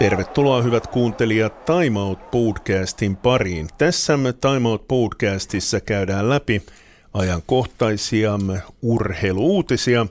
Tervetuloa 0.00 0.62
hyvät 0.62 0.86
kuuntelijat 0.86 1.64
Time 1.64 2.00
Out 2.00 2.30
Podcastin 2.30 3.16
pariin. 3.16 3.68
Tässä 3.78 4.18
Time 4.40 4.68
Out 4.68 4.88
Podcastissa 4.88 5.80
käydään 5.80 6.30
läpi 6.30 6.62
ajankohtaisia 7.14 8.38
urheiluutisia. 8.82 10.06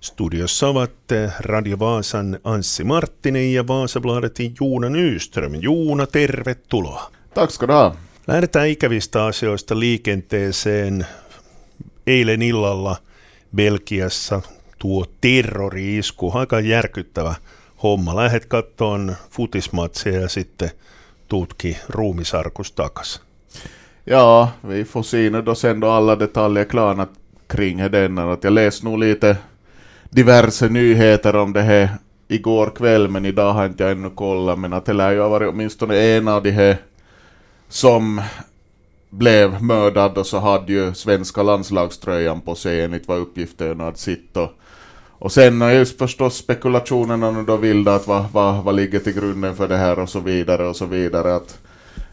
Studiossa 0.00 0.68
ovat 0.68 0.92
Radio 1.40 1.78
Vaasan 1.78 2.38
Anssi 2.44 2.84
Marttinen 2.84 3.52
ja 3.52 3.66
Vaasabladetin 3.66 4.54
Juuna 4.60 4.88
Nyström. 4.88 5.52
Juuna, 5.60 6.06
tervetuloa. 6.06 7.12
Tack 7.34 7.52
ska. 7.52 7.94
Lähdetään 8.26 8.68
ikävistä 8.68 9.24
asioista 9.24 9.78
liikenteeseen. 9.78 11.06
Eilen 12.06 12.42
illalla 12.42 12.96
Belgiassa 13.56 14.42
tuo 14.78 15.06
terrori-isku, 15.20 16.32
aika 16.34 16.60
järkyttävä 16.60 17.34
homma. 17.82 18.16
Lähet 18.16 18.48
kattoon 18.48 19.14
futismatsia 19.30 20.20
ja 20.20 20.28
sitten 20.28 20.70
tutki 21.28 21.78
ruumisarkus 21.88 22.72
takas. 22.72 23.20
Ja, 24.04 24.48
vi 24.60 24.84
får 24.84 25.02
se 25.02 25.30
nu 25.30 25.42
då 25.42 25.54
sen 25.54 25.80
då 25.80 25.90
alla 25.90 26.16
detaljer 26.16 26.64
klarnat 26.64 27.10
kring 27.46 27.90
den. 27.90 28.18
Att 28.18 28.44
jag 28.44 28.52
läste 28.52 28.84
nog 28.84 28.98
lite 28.98 29.36
diverse 30.10 30.68
nyheter 30.68 31.36
om 31.36 31.52
det 31.52 31.62
här 31.62 31.88
igår 32.28 32.72
kväll, 32.76 33.08
men 33.08 33.24
idag 33.24 33.52
har 33.52 33.66
inte 33.66 33.82
jag 33.82 33.92
ännu 33.92 34.10
kollat. 34.10 34.58
Men 34.58 34.72
att 34.72 34.84
det 34.84 34.92
lär 34.92 35.12
ju 35.12 35.20
ha 35.20 35.28
varit 35.28 35.48
åtminstone 35.48 35.96
en 35.96 36.28
av 36.28 36.42
de 36.42 36.50
här 36.50 36.76
som 37.68 38.22
blev 39.10 39.62
mördad 39.62 40.18
och 40.18 40.26
så 40.26 40.38
hade 40.38 40.72
ju 40.72 40.94
svenska 40.94 41.42
landslagströjan 41.42 42.40
på 42.40 42.54
sig 42.54 42.82
enligt 42.82 43.08
vad 43.08 43.18
uppgifterna 43.18 43.84
hade 43.84 43.98
sitt 43.98 44.36
och, 44.36 44.50
och 45.22 45.32
sen 45.32 45.62
är 45.62 45.70
just 45.70 45.98
förstås 45.98 46.36
spekulationerna 46.36 47.30
nu 47.30 47.42
då 47.42 47.56
vilda 47.56 47.94
att 47.94 48.06
vad, 48.06 48.24
vad, 48.32 48.64
vad 48.64 48.74
ligger 48.74 48.98
till 48.98 49.12
grunden 49.12 49.56
för 49.56 49.68
det 49.68 49.76
här 49.76 49.98
och 49.98 50.08
så 50.08 50.20
vidare 50.20 50.68
och 50.68 50.76
så 50.76 50.86
vidare 50.86 51.34
att 51.34 51.58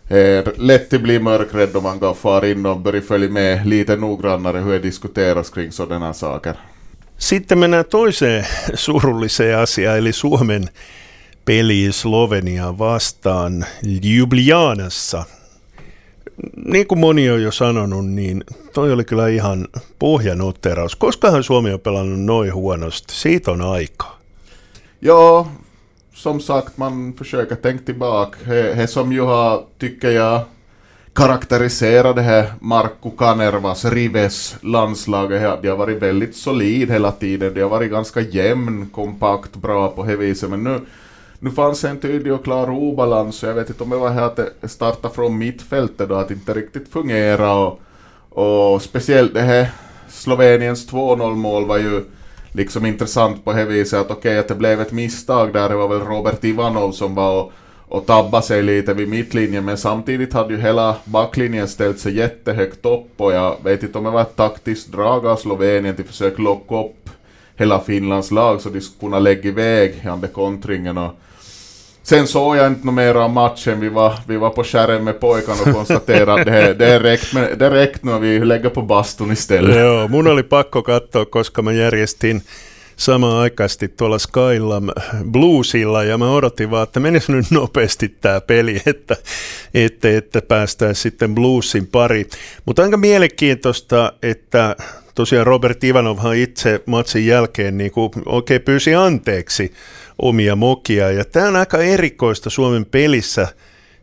eh, 0.09 0.53
lätt 0.57 0.93
att 0.93 1.01
bli 1.01 1.19
mörkrädd 1.19 1.75
om 1.75 1.83
man 1.83 1.99
går 1.99 2.13
far 2.13 2.45
in 2.45 2.65
och 2.65 2.79
börjar 2.79 3.01
följa 3.01 3.29
med 3.29 3.67
lite 3.67 3.95
noggrannare 3.95 4.57
hur 4.59 4.71
det 4.71 4.79
diskuteras 4.79 5.49
kring 5.49 5.71
sådana 5.71 6.13
saker. 6.13 6.55
Sitten 7.17 7.59
mennään 7.59 7.85
toiseen 7.85 8.45
surulliseen 8.73 9.57
asiaan, 9.57 9.97
eli 9.97 10.13
Suomen 10.13 10.69
peli 11.45 11.91
Slovenia 11.91 12.77
vastaan 12.77 13.65
Ljubljanassa. 13.83 15.23
Niin 16.65 16.87
kuin 16.87 16.99
moni 16.99 17.29
on 17.29 17.43
jo 17.43 17.51
sanonut, 17.51 18.05
niin 18.07 18.43
toi 18.73 18.93
oli 18.93 19.03
kyllä 19.03 19.27
ihan 19.27 19.67
pohjanotteraus. 19.99 20.95
Koskahan 20.95 21.43
Suomi 21.43 21.73
on 21.73 21.79
pelannut 21.79 22.19
noin 22.19 22.53
huonosti? 22.53 23.13
Siitä 23.13 23.51
on 23.51 23.61
aikaa. 23.61 24.19
Ja, 25.01 25.45
som 26.13 26.39
sagt, 26.39 26.77
man 26.77 27.13
försöker 27.13 27.55
tänka 27.55 27.83
tillbaka. 27.85 28.37
Det, 28.47 28.75
det 28.75 28.87
som 28.87 29.13
ju 29.13 29.21
har, 29.21 29.65
tycker 29.77 30.11
jag, 30.11 30.41
karaktäriserat 31.13 32.15
det 32.15 32.21
här 32.21 32.53
Markku 32.61 33.11
Kanervas, 33.11 33.85
Rives 33.85 34.55
landslaget. 34.61 35.61
De 35.61 35.67
har 35.69 35.77
varit 35.77 36.01
väldigt 36.01 36.35
solid 36.35 36.91
hela 36.91 37.11
tiden. 37.11 37.53
De 37.53 37.61
har 37.61 37.69
varit 37.69 37.91
ganska 37.91 38.21
jämn, 38.21 38.89
kompakt, 38.91 39.55
bra 39.55 39.87
på 39.89 40.03
det 40.03 40.15
viset. 40.15 40.49
Men 40.49 40.63
nu, 40.63 40.79
nu 41.39 41.51
fanns 41.51 41.83
en 41.83 41.99
tydlig 41.99 42.33
och 42.33 42.43
klar 42.43 42.69
obalans. 42.69 43.43
Jag 43.43 43.53
vet 43.53 43.69
inte 43.69 43.83
om 43.83 43.89
det 43.89 43.97
var 43.97 44.09
här 44.09 44.21
att 44.21 44.39
det 44.61 44.67
startade 44.67 45.13
från 45.13 45.37
mittfältet 45.37 46.09
då, 46.09 46.15
att 46.15 46.27
det 46.27 46.33
inte 46.33 46.53
riktigt 46.53 46.87
fungerade. 46.87 47.53
Och, 48.29 48.73
och 48.73 48.81
speciellt 48.81 49.33
det 49.33 49.41
här 49.41 49.71
Sloveniens 50.09 50.91
2-0 50.91 51.35
mål 51.35 51.65
var 51.65 51.77
ju 51.77 52.03
liksom 52.51 52.85
intressant 52.85 53.45
på 53.45 53.53
det 53.53 53.65
viset 53.65 53.99
att 53.99 54.11
okej 54.11 54.17
okay, 54.17 54.37
att 54.37 54.47
det 54.47 54.55
blev 54.55 54.81
ett 54.81 54.91
misstag 54.91 55.53
där, 55.53 55.69
det 55.69 55.75
var 55.75 55.87
väl 55.87 55.99
Robert 55.99 56.43
Ivanov 56.43 56.91
som 56.91 57.15
var 57.15 57.43
och, 57.43 57.51
och 57.87 58.05
tabbade 58.05 58.43
sig 58.43 58.63
lite 58.63 58.93
vid 58.93 59.09
mittlinjen 59.09 59.65
men 59.65 59.77
samtidigt 59.77 60.33
hade 60.33 60.53
ju 60.53 60.61
hela 60.61 60.95
backlinjen 61.05 61.67
ställt 61.67 61.99
sig 61.99 62.17
jättehögt 62.17 62.85
upp 62.85 63.11
och 63.17 63.33
jag 63.33 63.55
vet 63.63 63.83
inte 63.83 63.97
om 63.97 64.03
det 64.03 64.09
var 64.09 64.21
ett 64.21 64.35
taktiskt 64.35 64.91
drag 64.91 65.25
av 65.25 65.35
Slovenien 65.35 65.95
till 65.95 66.05
försök 66.05 66.39
locka 66.39 66.75
upp 66.75 67.09
hela 67.59 67.79
Finlands 67.79 68.31
lag 68.31 68.61
så 68.61 68.69
de 68.69 68.81
skulle 68.81 68.99
kunna 68.99 69.19
lägga 69.19 69.49
iväg 69.49 70.07
under 70.13 70.27
kontringen 70.27 70.97
och 70.97 71.19
Sen 72.03 72.27
såg 72.27 72.57
jag 72.57 72.67
inte 72.67 72.87
mer 72.87 73.15
av 73.15 73.29
matchen, 73.29 73.79
vi 73.79 73.89
var, 73.89 74.13
vi 74.27 74.37
var 74.37 74.49
på 74.49 74.63
skärmen 74.63 75.03
med 75.03 75.19
pojkarna 75.19 75.61
och 75.61 75.73
konstaterade 75.73 76.33
att 76.33 76.45
det, 76.45 76.73
det 76.73 76.87
är 76.87 76.99
räckt, 76.99 77.33
men 77.33 77.57
det 77.57 77.69
räckt 77.69 78.03
nu, 78.03 78.19
vi 78.19 78.45
lägger 78.45 78.69
på 78.69 78.81
bastun 78.81 79.31
istället. 79.31 79.75
Joo, 79.75 80.07
mun 80.07 80.27
oli 80.27 80.43
pakko 80.43 80.81
katsoa, 80.81 81.25
koska 81.25 81.61
mä 81.61 81.71
järjestin 81.71 82.41
samanaikaisesti 82.95 83.87
tuolla 83.87 84.17
Skylla 84.19 84.81
Bluesilla 85.31 86.03
ja 86.03 86.17
mä 86.17 86.31
odotin 86.31 86.71
vaan, 86.71 86.83
että 86.83 86.99
menisi 86.99 87.31
nyt 87.31 87.51
nopeasti 87.51 88.15
tämä 88.21 88.41
peli, 88.41 88.81
että, 88.85 89.15
että, 89.73 90.17
että 90.17 90.41
päästäisiin 90.41 91.01
sitten 91.01 91.35
Bluesin 91.35 91.87
pari. 91.87 92.27
Mutta 92.65 92.83
aika 92.83 92.97
mielenkiintoista, 92.97 94.13
että 94.23 94.75
tosiaan 95.19 95.47
Robert 95.47 95.83
Ivanovhan 95.83 96.35
itse 96.35 96.83
matsin 96.85 97.25
jälkeen 97.25 97.77
niin 97.77 97.91
kuin 97.91 98.11
oikein 98.25 98.61
pyysi 98.61 98.95
anteeksi 98.95 99.73
omia 100.21 100.55
mokia. 100.55 101.11
Ja 101.11 101.25
tämä 101.25 101.47
on 101.47 101.55
aika 101.55 101.77
erikoista 101.77 102.49
Suomen 102.49 102.85
pelissä 102.85 103.47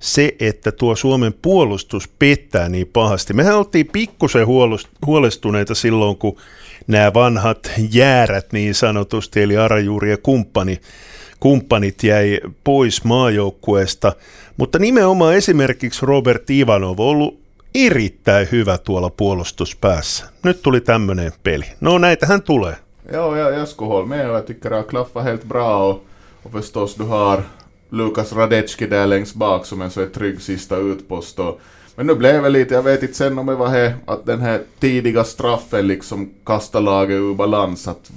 se, 0.00 0.34
että 0.40 0.72
tuo 0.72 0.96
Suomen 0.96 1.32
puolustus 1.42 2.08
pettää 2.18 2.68
niin 2.68 2.86
pahasti. 2.92 3.34
Mehän 3.34 3.56
oltiin 3.56 3.88
pikkusen 3.92 4.46
huolestuneita 5.06 5.74
silloin, 5.74 6.16
kun 6.16 6.36
nämä 6.86 7.14
vanhat 7.14 7.72
jäärät 7.90 8.52
niin 8.52 8.74
sanotusti, 8.74 9.42
eli 9.42 9.56
Arajuuri 9.56 10.10
ja 10.10 10.18
kumppani, 10.18 10.80
kumppanit 11.40 12.02
jäi 12.04 12.40
pois 12.64 13.04
maajoukkueesta. 13.04 14.12
Mutta 14.56 14.78
nimenomaan 14.78 15.34
esimerkiksi 15.34 16.06
Robert 16.06 16.50
Ivanov 16.50 16.98
on 16.98 17.06
ollut 17.06 17.45
erittäin 17.76 18.48
hyvä 18.52 18.78
tuolla 18.78 19.10
puolustuspäässä. 19.10 20.26
Nyt 20.42 20.62
tuli 20.62 20.80
tämmöinen 20.80 21.32
peli. 21.42 21.64
No 21.80 21.98
näitähän 21.98 22.42
tulee. 22.42 22.76
Ja, 23.12 23.38
jag, 23.38 23.68
skulle 23.68 23.88
hålla 23.88 24.06
med 24.06 24.30
och 24.30 24.44
jag 25.14 25.22
helt 25.22 25.44
bra 25.44 26.00
och, 26.44 26.52
förstås 26.52 26.94
du 26.98 27.04
har 27.04 27.42
Lukas 27.90 28.32
Radecki 28.32 28.90
där 28.90 29.06
längst 29.06 29.34
bak 29.34 29.66
som 29.66 29.82
en 29.82 29.90
så 29.90 30.06
trygg 30.06 30.40
sista 30.40 30.76
utpost 30.76 31.38
men 31.96 32.06
nu 32.06 32.14
blev 32.14 32.42
det 32.42 32.48
lite, 32.48 32.74
jag 32.74 32.82
vet 32.82 33.02
inte 33.02 33.14
sen 33.14 33.38
om 33.38 33.46
det 33.46 33.54
var 33.54 33.68
här, 33.68 33.94
att 34.06 34.26
den 34.26 34.40
här 34.40 34.60
tidiga 34.78 35.24
straffen 35.24 35.86
liksom 35.86 36.30
kastade 36.44 36.84
laget 36.84 37.14
ur 37.14 37.34
balans 37.34 37.88
att 37.88 38.10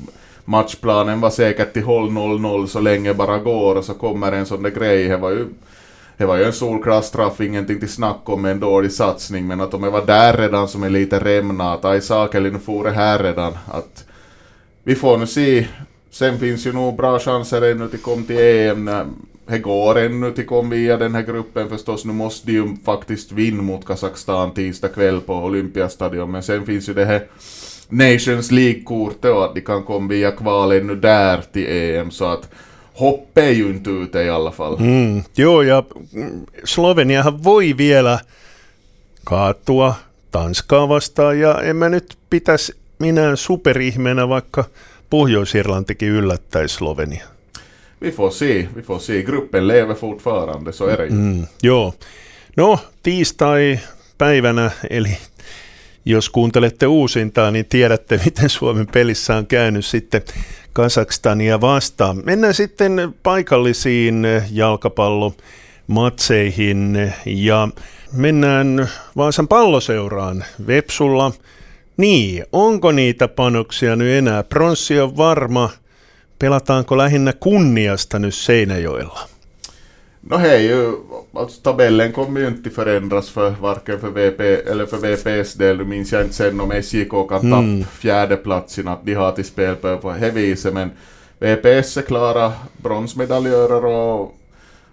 matchplanen 0.46 1.22
var 1.22 1.30
säkert 1.30 1.74
till 1.74 1.84
håll 1.84 2.10
0-0 2.10 2.68
så 2.68 2.80
länge 2.80 3.14
bara 3.14 3.38
går 3.38 3.76
och 3.76 3.86
så 3.86 3.94
kommer 3.94 4.32
en 4.32 4.46
sån 4.46 4.64
där 4.64 4.70
grej, 4.70 5.08
det 5.08 5.18
var 5.18 5.32
ju 5.32 5.48
det 6.20 6.26
var 6.26 6.38
ju 6.38 6.44
en 6.44 6.54
solklar 6.54 7.02
straff, 7.02 7.42
ingenting 7.42 7.80
till 7.80 7.90
snack 7.90 8.22
om 8.24 8.46
en 8.46 8.60
dålig 8.60 8.92
satsning, 8.92 9.48
men 9.48 9.62
att 9.62 9.74
om 9.74 9.84
jag 9.84 9.92
var 9.92 10.06
där 10.06 10.38
redan 10.38 10.68
som 10.68 10.84
är 10.84 10.90
lite 10.90 11.20
rämna, 11.20 11.74
att 11.74 11.86
aj 11.86 12.02
Sakeli 12.02 12.52
nu 12.52 12.60
for 12.60 12.84
det 12.84 12.92
här 12.92 13.24
redan, 13.24 13.54
att 13.68 14.06
vi 14.84 14.96
får 14.96 15.18
nu 15.18 15.28
se. 15.28 15.68
Sen 16.12 16.40
finns 16.40 16.68
ju 16.68 16.74
nog 16.74 16.96
bra 16.96 17.20
chanser 17.20 17.62
ännu 17.62 17.88
till 17.88 18.00
kom 18.00 18.24
till 18.24 18.40
EM. 18.40 18.90
Det 19.48 19.60
går 19.60 19.98
ännu 19.98 20.32
till 20.32 20.46
kom 20.46 20.70
via 20.70 20.98
den 20.98 21.16
här 21.16 21.22
gruppen 21.22 21.70
förstås. 21.70 22.06
Nu 22.06 22.14
måste 22.14 22.48
de 22.48 22.54
ju 22.54 22.76
faktiskt 22.86 23.32
vinna 23.32 23.62
mot 23.62 23.86
Kazakstan 23.86 24.54
tisdag 24.54 24.88
kväll 24.88 25.22
på 25.22 25.34
Olympiastadion, 25.34 26.32
men 26.32 26.44
sen 26.44 26.66
finns 26.66 26.90
ju 26.90 26.94
det 26.94 27.06
här 27.06 27.28
Nations 27.90 28.52
League-kortet 28.52 29.32
och 29.32 29.46
att 29.46 29.56
de 29.56 29.62
kan 29.62 29.84
komma 29.84 30.08
via 30.08 30.32
kval 30.32 30.72
ännu 30.72 30.96
där 30.96 31.44
till 31.52 31.68
EM, 31.68 32.12
så 32.12 32.26
att 32.26 32.50
hoppe 33.00 33.42
är 33.42 33.52
ju 33.52 33.70
inte 33.70 33.90
ute 33.90 34.22
i 34.22 34.30
alla 34.30 34.52
fall. 34.52 34.78
Mm, 34.80 35.24
joo, 35.38 35.62
ja 35.62 35.84
Sloveniahan 36.64 37.44
voi 37.44 37.78
vielä 37.78 38.20
kaatua 39.24 39.96
Tanskaa 40.32 40.90
vastaan, 40.90 41.40
ja 41.40 41.62
en 41.62 41.76
mä 41.76 41.90
nyt 41.90 42.18
pitäisi 42.30 42.76
minä 43.00 43.36
superihmeenä, 43.36 44.30
vaikka 44.30 44.64
Pohjois-Irlantikin 45.10 46.10
yllättäisi 46.10 46.76
Slovenia. 46.76 47.28
Vi 48.02 48.12
får 48.12 48.32
se, 48.32 48.68
vi 48.76 48.82
får 48.82 49.00
se. 49.00 49.22
Gruppen 49.24 49.68
lever 49.68 49.96
fortfarande, 49.96 50.72
så 50.72 50.88
är 50.88 50.98
det 50.98 51.06
ju. 51.06 51.12
Mm, 51.12 51.48
joo. 51.64 51.94
No, 52.58 52.80
tiistai-päivänä, 53.04 54.72
eli 54.90 55.18
jos 56.06 56.30
kuuntelette 56.30 56.88
uusintaa, 56.88 57.52
niin 57.52 57.66
tiedätte, 57.66 58.20
miten 58.26 58.50
Suomen 58.50 58.88
pelissä 58.88 59.36
on 59.36 59.48
käynyt 59.48 59.86
sitten 59.86 60.22
Kasakstania 60.74 61.62
vastaan. 61.62 62.22
Mennään 62.26 62.54
sitten 62.54 63.16
paikallisiin 63.24 64.28
jalkapallomatseihin 64.52 67.14
ja 67.26 67.68
mennään 68.14 68.90
Vaasan 69.18 69.48
palloseuraan 69.48 70.46
Vepsulla. 70.68 71.32
Niin, 71.98 72.46
onko 72.52 72.92
niitä 72.92 73.28
panoksia 73.28 73.96
nyt 73.96 74.14
enää? 74.14 74.44
Pronssi 74.44 75.00
on 75.00 75.18
varma. 75.18 75.70
Pelataanko 76.40 76.98
lähinnä 76.98 77.34
kunniasta 77.34 78.20
nyt 78.20 78.36
Seinäjoella? 78.36 79.30
No 80.22 80.36
hej, 80.36 80.66
ju, 80.66 80.94
alltså 81.34 81.62
tabellen 81.62 82.12
kommer 82.12 82.40
ju 82.40 82.48
inte 82.48 82.70
förändras 82.70 83.30
för 83.30 83.50
varken 83.62 84.00
för 84.00 84.10
VP 84.10 84.44
eller 84.56 84.86
för 84.86 84.98
VPs 84.98 85.54
del. 85.54 85.78
Nu 85.78 85.84
minns 85.84 86.12
jag 86.12 86.22
inte 86.22 86.34
sen 86.34 86.62
om 86.62 86.72
SJK 86.72 87.30
kan 87.30 87.40
mm. 87.40 87.82
tappa 87.82 87.92
fjärdeplatsen 87.92 88.88
att 88.88 89.06
de 89.06 89.14
har 89.14 89.32
till 89.32 89.46
spel 89.46 89.76
på 89.76 90.16
det 90.20 90.32
viset. 90.32 90.74
Men 90.74 90.92
VPS 91.40 91.98
är 91.98 92.02
klara 92.02 92.54
bronsmedaljörer 92.78 93.86
och, 93.86 94.36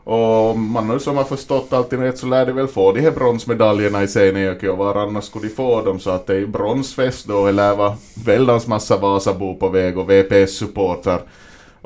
Och 0.05 0.59
man 0.59 0.91
har 0.91 0.99
som 0.99 1.17
har 1.17 1.25
förstått 1.25 1.73
alltid 1.73 1.99
rätt 1.99 2.19
så 2.19 2.27
lär 2.27 2.47
de 2.47 2.53
väl 2.53 2.69
få 2.69 2.93
de 2.93 3.01
här 3.01 3.11
bronsmedaljerna 3.11 4.03
i 4.03 4.09
Seinäjoki 4.09 4.69
och 4.69 4.79
var 4.79 4.95
annars 4.95 5.25
skulle 5.25 5.49
de 5.49 5.55
få 5.55 5.83
dem 5.83 6.01
så 6.01 6.11
att 6.11 6.27
det 6.27 6.37
är 6.37 6.47
bronsfest 6.47 7.27
då, 7.27 7.47
eller 7.47 7.77
var 7.77 7.95
väldans 8.25 8.67
massa 8.67 8.97
Vasabo 8.97 9.55
på 9.55 9.69
väg 9.69 9.99
och 9.99 10.11
VPS-supportrar 10.11 11.21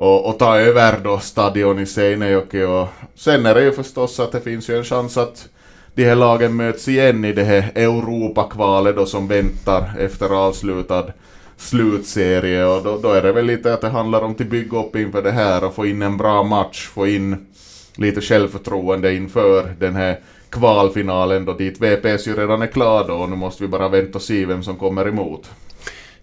och, 0.00 0.26
och 0.26 0.38
ta 0.38 0.58
över 0.58 1.00
då 1.04 1.18
stadion 1.18 1.78
i 1.78 1.86
Seinejoki 1.86 2.62
och 2.62 2.88
sen 3.14 3.46
är 3.46 3.54
det 3.54 3.62
ju 3.62 3.72
förstås 3.72 4.20
att 4.20 4.32
det 4.32 4.40
finns 4.40 4.70
ju 4.70 4.76
en 4.76 4.84
chans 4.84 5.16
att 5.16 5.48
de 5.94 6.04
här 6.04 6.14
lagen 6.14 6.56
möts 6.56 6.88
igen 6.88 7.24
i 7.24 7.32
det 7.32 7.44
här 7.44 7.72
Europakvalet 7.74 8.96
då 8.96 9.06
som 9.06 9.28
väntar 9.28 9.92
efter 9.98 10.46
avslutad 10.46 11.12
slutserie 11.56 12.64
och 12.64 12.82
då, 12.82 12.98
då 12.98 13.12
är 13.12 13.22
det 13.22 13.32
väl 13.32 13.46
lite 13.46 13.74
att 13.74 13.80
det 13.80 13.88
handlar 13.88 14.22
om 14.22 14.30
att 14.30 14.38
bygga 14.38 14.78
upp 14.78 14.96
inför 14.96 15.22
det 15.22 15.30
här 15.30 15.64
och 15.64 15.74
få 15.74 15.86
in 15.86 16.02
en 16.02 16.16
bra 16.16 16.42
match, 16.42 16.86
få 16.86 17.06
in 17.06 17.46
lite 17.94 18.20
självförtroende 18.20 19.14
inför 19.14 19.74
den 19.78 19.96
här 19.96 20.20
kvalfinalen 20.50 21.44
då 21.44 21.52
dit 21.52 21.80
VPS 21.80 22.28
ju 22.28 22.36
redan 22.36 22.62
är 22.62 22.66
klar 22.66 23.04
då 23.08 23.14
och 23.14 23.30
nu 23.30 23.36
måste 23.36 23.62
vi 23.62 23.68
bara 23.68 23.88
vänta 23.88 24.18
och 24.18 24.22
se 24.22 24.46
vem 24.46 24.62
som 24.62 24.76
kommer 24.76 25.08
emot. 25.08 25.50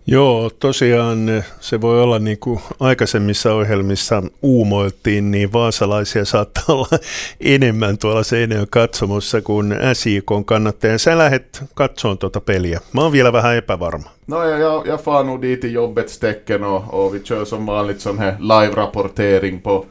Joo, 0.09 0.49
tosiaan 0.59 1.43
se 1.59 1.81
voi 1.81 2.01
olla 2.01 2.19
niin 2.19 2.39
kuin 2.39 2.59
aikaisemmissa 2.79 3.53
ohjelmissa 3.53 4.23
uumoiltiin, 4.41 5.31
niin 5.31 5.53
vaasalaisia 5.53 6.25
saattaa 6.25 6.63
olla 6.67 6.87
enemmän 7.39 7.97
tuolla 7.97 8.23
Seinäjön 8.23 8.67
katsomossa 8.69 9.41
kuin 9.41 9.75
SIK 9.93 10.25
kannattaja. 10.45 10.97
Sä 10.97 11.17
lähdet 11.17 11.63
katsomaan 11.73 12.17
tuota 12.17 12.41
peliä. 12.41 12.79
Mä 12.93 13.01
oon 13.01 13.11
vielä 13.11 13.33
vähän 13.33 13.55
epävarma. 13.55 14.09
No 14.27 14.43
ja 14.43 14.57
jag, 14.57 14.87
jag 14.87 15.01
far 15.01 15.25
nog 15.25 15.41
dit 15.41 15.63
i 15.63 15.73
jobbets 15.73 16.19
tecken 16.19 16.63
och, 16.63 16.93
och 16.93 17.13
vi 17.13 17.19
kör 17.19 17.45
som 17.45 17.65
vanligt 17.65 18.05
live-rapportering 18.39 19.61
på 19.61 19.85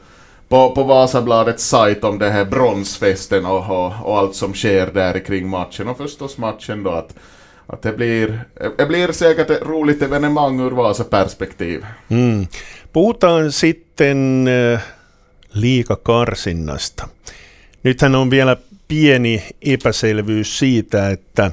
på, 0.49 0.71
på 0.71 0.83
Vasabladets 0.83 1.69
sajt 1.69 2.03
om 2.03 2.19
det 2.19 2.29
här 2.29 2.45
bronsfesten 2.45 3.45
och, 3.45 3.69
och, 3.69 3.93
och, 4.03 4.17
allt 4.17 4.35
som 4.35 4.53
sker 4.53 4.87
där 4.93 5.19
kring 5.19 5.49
matchen 5.49 5.87
och 5.87 5.97
förstås 5.97 6.37
matchen 6.37 6.83
då 6.83 6.91
att, 6.91 7.15
att 7.67 7.81
det, 7.81 7.93
blir, 7.93 8.39
det 8.77 8.85
blir 8.85 9.11
säkert 9.11 9.49
ett 9.49 9.61
roligt 9.61 10.01
evenemang 10.01 10.59
ur 10.59 10.71
Vasa-perspektiv. 10.71 11.85
Mm. 12.09 12.47
Puhutaan 12.93 13.51
sitten 13.51 14.47
äh, 14.47 14.81
liikakarsinnasta. 15.53 17.07
Nythän 17.83 18.15
on 18.15 18.29
vielä 18.29 18.57
pieni 18.87 19.43
epäselvyys 19.61 20.59
siitä, 20.59 21.09
että 21.09 21.45
äh, 21.45 21.51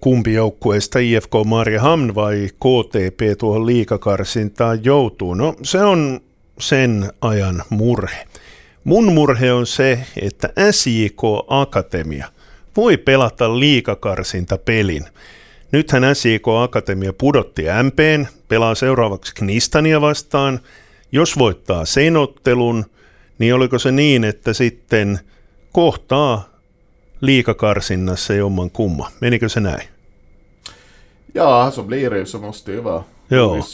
kumpi 0.00 0.32
joukkueesta 0.32 0.98
IFK 0.98 1.32
Mariehamn 1.44 2.14
vai 2.14 2.48
KTP 2.54 3.38
tuohon 3.38 3.66
liikakarsintaan 3.66 4.84
joutuu. 4.84 5.34
No 5.34 5.54
se 5.62 5.80
on 5.80 6.20
sen 6.58 7.12
ajan 7.20 7.62
murhe. 7.70 8.26
Mun 8.84 9.12
murhe 9.12 9.52
on 9.52 9.66
se, 9.66 9.98
että 10.22 10.48
SJK 10.70 11.22
Akatemia 11.48 12.26
voi 12.76 12.96
pelata 12.96 13.60
liikakarsinta 13.60 14.58
pelin. 14.58 15.04
Nythän 15.72 16.16
SJK 16.16 16.48
Akatemia 16.62 17.12
pudotti 17.12 17.62
MPn, 17.82 18.26
pelaa 18.48 18.74
seuraavaksi 18.74 19.34
Knistania 19.34 20.00
vastaan. 20.00 20.60
Jos 21.12 21.38
voittaa 21.38 21.84
senottelun, 21.84 22.84
niin 23.38 23.54
oliko 23.54 23.78
se 23.78 23.92
niin, 23.92 24.24
että 24.24 24.52
sitten 24.52 25.20
kohtaa 25.72 26.48
liikakarsinnassa 27.20 28.34
jomman 28.34 28.70
kumma? 28.70 29.10
Menikö 29.20 29.48
se 29.48 29.60
näin? 29.60 29.88
Ja, 31.34 31.70
så 31.70 31.82
blir 31.82 32.10
det 32.10 32.26
så 32.26 32.38
måste 32.38 32.72
ju 32.72 32.84
vara. 32.84 33.04
Joo. 33.30 33.66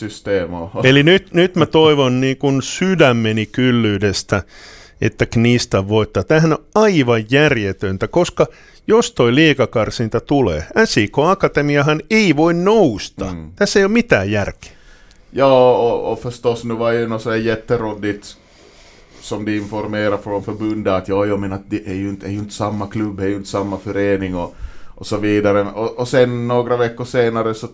Eli 0.85 1.03
nyt, 1.03 1.35
nyt 1.35 1.57
mä 1.57 1.67
toivon 1.81 2.21
niin 2.21 2.37
kuin 2.37 2.63
sydämeni 2.63 3.47
kyllyydestä, 3.47 4.43
että 5.01 5.27
Knista 5.27 5.89
voittaa. 5.89 6.25
Tähän 6.25 6.53
on 6.53 6.65
aivan 6.75 7.25
järjetöntä, 7.31 8.09
koska 8.09 8.47
jos 8.87 9.13
toi 9.13 9.35
liikakarsinta 9.35 10.21
tulee, 10.21 10.65
SIK 10.85 11.19
Akatemiahan 11.19 12.03
ei 12.11 12.37
voi 12.37 12.55
nousta. 12.55 13.25
Mm. 13.25 13.53
Tässä 13.57 13.79
ei 13.79 13.85
ole 13.85 13.93
mitään 13.93 14.31
järkeä. 14.31 14.79
Ja, 15.33 15.47
och, 15.47 16.13
och 16.13 16.21
förstås 16.21 16.65
nu 16.65 16.79
var 16.79 16.93
ju 16.93 17.07
något 17.07 17.23
så 17.23 17.37
jätteroddigt 17.37 18.37
som 19.21 19.45
de 19.45 19.57
informerar 19.57 20.17
från 20.17 20.43
förbundet 20.43 20.93
att 20.93 21.09
ja, 21.09 21.27
jag 21.27 21.41
menar 21.41 21.57
att 21.57 21.71
det 21.71 21.87
är 21.87 21.95
ju 21.95 22.09
inte, 22.09 22.27
är 22.27 22.31
ju 22.31 22.39
inte 22.39 22.55
samma 22.55 22.87
klubb, 22.87 23.17
det 23.17 23.25
är 23.25 23.29
ju 23.29 23.37
inte 23.37 23.49
samma 23.49 23.79
förening 23.79 24.37
och, 24.37 24.55
och 24.95 25.07
så 25.07 25.17
vidare. 25.17 25.63
Och, 25.63 25.99
och 25.99 26.09
sen 26.09 26.49
några 26.49 26.77
veckor 26.77 27.05
senare 27.05 27.55
så 27.55 27.69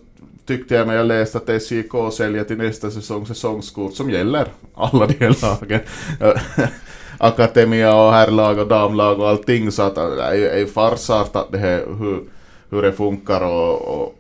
tyckte 0.47 0.75
jag 0.75 0.87
när 0.87 0.95
jag 0.95 1.07
läste 1.07 1.39
att 1.39 1.63
SJK 1.63 2.13
säljer 2.13 2.45
till 2.45 2.57
nästa 2.57 2.91
säsong 2.91 3.27
säsongskort 3.27 3.95
som 3.95 4.11
gäller 4.11 4.49
alla 4.75 5.07
de 5.07 5.35
lagen. 5.43 5.81
Akademia 7.25 7.97
och 7.97 8.13
herrlag 8.13 8.59
och 8.59 8.67
damlag 8.67 9.21
och 9.21 9.29
allting 9.29 9.73
så 9.73 9.83
att 9.83 9.95
det 9.95 10.23
är 10.23 10.59
ju 10.59 10.67
farsartat 10.67 11.49
det 11.53 11.59
här 11.59 11.85
hur, 11.99 12.21
hur 12.71 12.83
det 12.83 12.93
funkar 12.93 13.41
och, 13.41 13.83
och, 13.83 14.15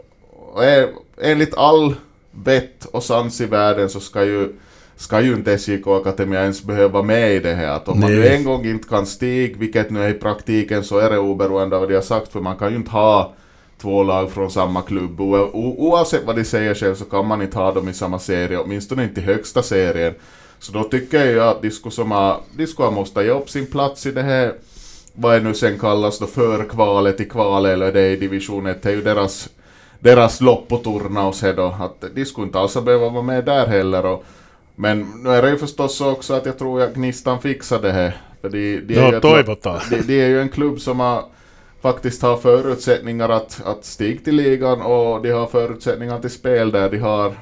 och 0.52 0.64
är, 0.64 0.88
enligt 1.20 1.54
all 1.54 1.94
vett 2.30 2.84
och 2.84 3.02
sans 3.02 3.40
i 3.40 3.46
världen 3.46 3.88
så 3.88 4.00
ska 4.00 4.24
ju 4.24 4.52
ska 4.96 5.20
ju 5.20 5.32
inte 5.32 5.58
SJK 5.58 5.86
Akademia 5.86 6.42
ens 6.42 6.62
behöva 6.62 7.02
med 7.02 7.34
i 7.34 7.38
det 7.38 7.54
här. 7.54 7.68
Att 7.68 7.88
om 7.88 8.00
Nej. 8.00 8.10
man 8.10 8.20
nu 8.20 8.28
en 8.28 8.44
gång 8.44 8.66
inte 8.66 8.88
kan 8.88 9.06
stiga, 9.06 9.58
vilket 9.58 9.90
nu 9.90 10.04
är 10.04 10.08
i 10.08 10.14
praktiken, 10.14 10.84
så 10.84 10.98
är 10.98 11.10
det 11.10 11.18
oberoende 11.18 11.76
av 11.76 11.80
vad 11.80 11.90
de 11.90 11.94
har 11.94 12.02
sagt, 12.02 12.32
för 12.32 12.40
man 12.40 12.56
kan 12.56 12.70
ju 12.70 12.76
inte 12.76 12.90
ha 12.90 13.32
två 13.80 14.02
lag 14.02 14.30
från 14.30 14.50
samma 14.50 14.82
klubb. 14.82 15.20
O 15.20 15.74
oavsett 15.78 16.26
vad 16.26 16.36
de 16.36 16.44
säger 16.44 16.74
själv 16.74 16.94
så 16.94 17.04
kan 17.04 17.26
man 17.26 17.42
inte 17.42 17.58
ha 17.58 17.72
dem 17.72 17.88
i 17.88 17.94
samma 17.94 18.18
serie, 18.18 18.58
åtminstone 18.58 19.04
inte 19.04 19.20
i 19.20 19.24
högsta 19.24 19.62
serien. 19.62 20.14
Så 20.58 20.72
då 20.72 20.82
tycker 20.84 21.24
jag 21.24 21.48
att 21.48 21.62
de 21.62 21.70
skulle, 21.70 21.92
som 21.92 22.10
har, 22.10 22.40
de 22.56 22.66
skulle 22.66 22.90
måste 22.90 23.22
ge 23.22 23.30
upp 23.30 23.50
sin 23.50 23.66
plats 23.66 24.06
i 24.06 24.10
det 24.12 24.22
här, 24.22 24.54
vad 25.14 25.34
det 25.34 25.40
nu 25.40 25.54
sen 25.54 25.78
kallas 25.78 26.18
då, 26.18 26.26
för 26.26 26.64
kvalet 26.64 27.20
i 27.20 27.24
kvalet 27.24 27.72
eller 27.72 27.92
det 27.92 28.10
i 28.10 28.16
division 28.16 28.66
1. 28.66 28.82
Det 28.82 28.90
är 28.90 28.94
ju 28.94 29.02
deras, 29.02 29.48
deras 30.00 30.38
turnaus 30.38 31.42
här 31.42 31.54
då, 31.54 31.76
att 31.80 32.04
de 32.14 32.24
skulle 32.24 32.46
inte 32.46 32.58
alls 32.58 32.74
behöva 32.74 33.08
vara 33.08 33.22
med 33.22 33.44
där 33.44 33.66
heller. 33.66 34.06
Och, 34.06 34.24
men 34.76 35.22
nu 35.22 35.30
är 35.30 35.42
det 35.42 35.50
ju 35.50 35.58
förstås 35.58 35.96
så 35.96 36.10
också 36.10 36.34
att 36.34 36.46
jag 36.46 36.58
tror 36.58 36.82
att 36.82 36.94
Gnistan 36.94 37.40
fixar 37.40 37.82
det 37.82 37.92
här. 37.92 38.20
För 38.40 38.48
de, 38.48 38.80
de, 38.80 38.94
är, 38.94 39.02
ja, 39.02 39.10
ju 39.10 39.16
ett, 39.16 39.62
de, 39.90 40.02
de 40.06 40.20
är 40.20 40.28
ju 40.28 40.40
en 40.40 40.48
klubb 40.48 40.80
som 40.80 41.00
har 41.00 41.24
faktiskt 41.84 42.22
har 42.22 42.36
förutsättningar 42.36 43.28
att, 43.28 43.62
att 43.64 43.84
stiga 43.84 44.20
till 44.24 44.36
ligan 44.36 44.82
och 44.82 45.22
de 45.22 45.30
har 45.30 45.46
förutsättningar 45.46 46.20
till 46.20 46.30
spel 46.30 46.70
där. 46.70 46.90
De 46.90 46.98
har, 46.98 47.34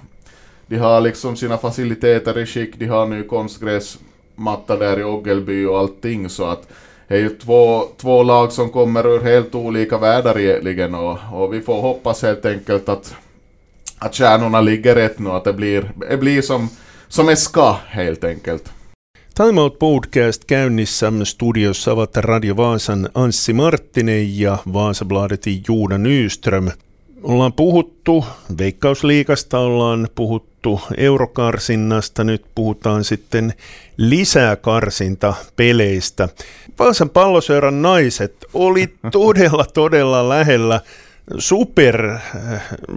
de 0.72 0.78
har 0.78 1.00
liksom 1.00 1.36
sina 1.36 1.58
faciliteter 1.58 2.38
i 2.38 2.46
skick, 2.46 2.78
de 2.78 2.86
har 2.86 3.06
nu 3.06 3.22
konstgräsmatta 3.22 4.76
där 4.76 5.00
i 5.00 5.04
Oggelby 5.04 5.64
och 5.64 5.78
allting 5.78 6.28
så 6.28 6.44
att 6.44 6.68
det 7.08 7.14
är 7.14 7.18
ju 7.18 7.28
två, 7.28 7.84
två 8.00 8.22
lag 8.22 8.52
som 8.52 8.70
kommer 8.70 9.06
ur 9.06 9.20
helt 9.20 9.54
olika 9.54 9.98
världar 9.98 10.38
egentligen 10.38 10.94
och, 10.94 11.18
och 11.32 11.54
vi 11.54 11.60
får 11.60 11.80
hoppas 11.80 12.22
helt 12.22 12.46
enkelt 12.46 12.88
att, 12.88 13.14
att 13.98 14.14
kärnorna 14.14 14.60
ligger 14.60 14.94
rätt 14.94 15.18
nu, 15.18 15.30
att 15.30 15.44
det 15.44 15.52
blir, 15.52 15.92
det 16.10 16.16
blir 16.16 16.42
som, 16.42 16.68
som 17.08 17.26
det 17.26 17.36
ska 17.36 17.76
helt 17.86 18.24
enkelt. 18.24 18.72
Time 19.34 19.60
Out 19.60 19.78
Podcast 19.78 20.48
käynnissä 20.48 21.12
studiossa 21.24 21.92
ovat 21.92 22.16
Radio 22.16 22.56
Vaasan 22.56 23.08
Anssi 23.14 23.52
Marttinen 23.52 24.38
ja 24.38 24.58
Vaasabladetin 24.64 25.62
Juuna 25.68 25.98
Nyström. 25.98 26.70
Ollaan 27.22 27.52
puhuttu 27.52 28.24
Veikkausliikasta, 28.58 29.58
ollaan 29.58 30.08
puhuttu 30.14 30.80
eurokarsinnasta, 30.96 32.24
nyt 32.24 32.44
puhutaan 32.54 33.04
sitten 33.04 33.54
lisää 33.96 34.56
karsinta 34.56 35.34
peleistä. 35.56 36.28
Vaasan 36.78 37.10
palloseuran 37.10 37.82
naiset 37.82 38.34
oli 38.54 38.86
todella 39.12 39.64
todella 39.74 40.28
lähellä 40.28 40.80
super, 41.38 42.18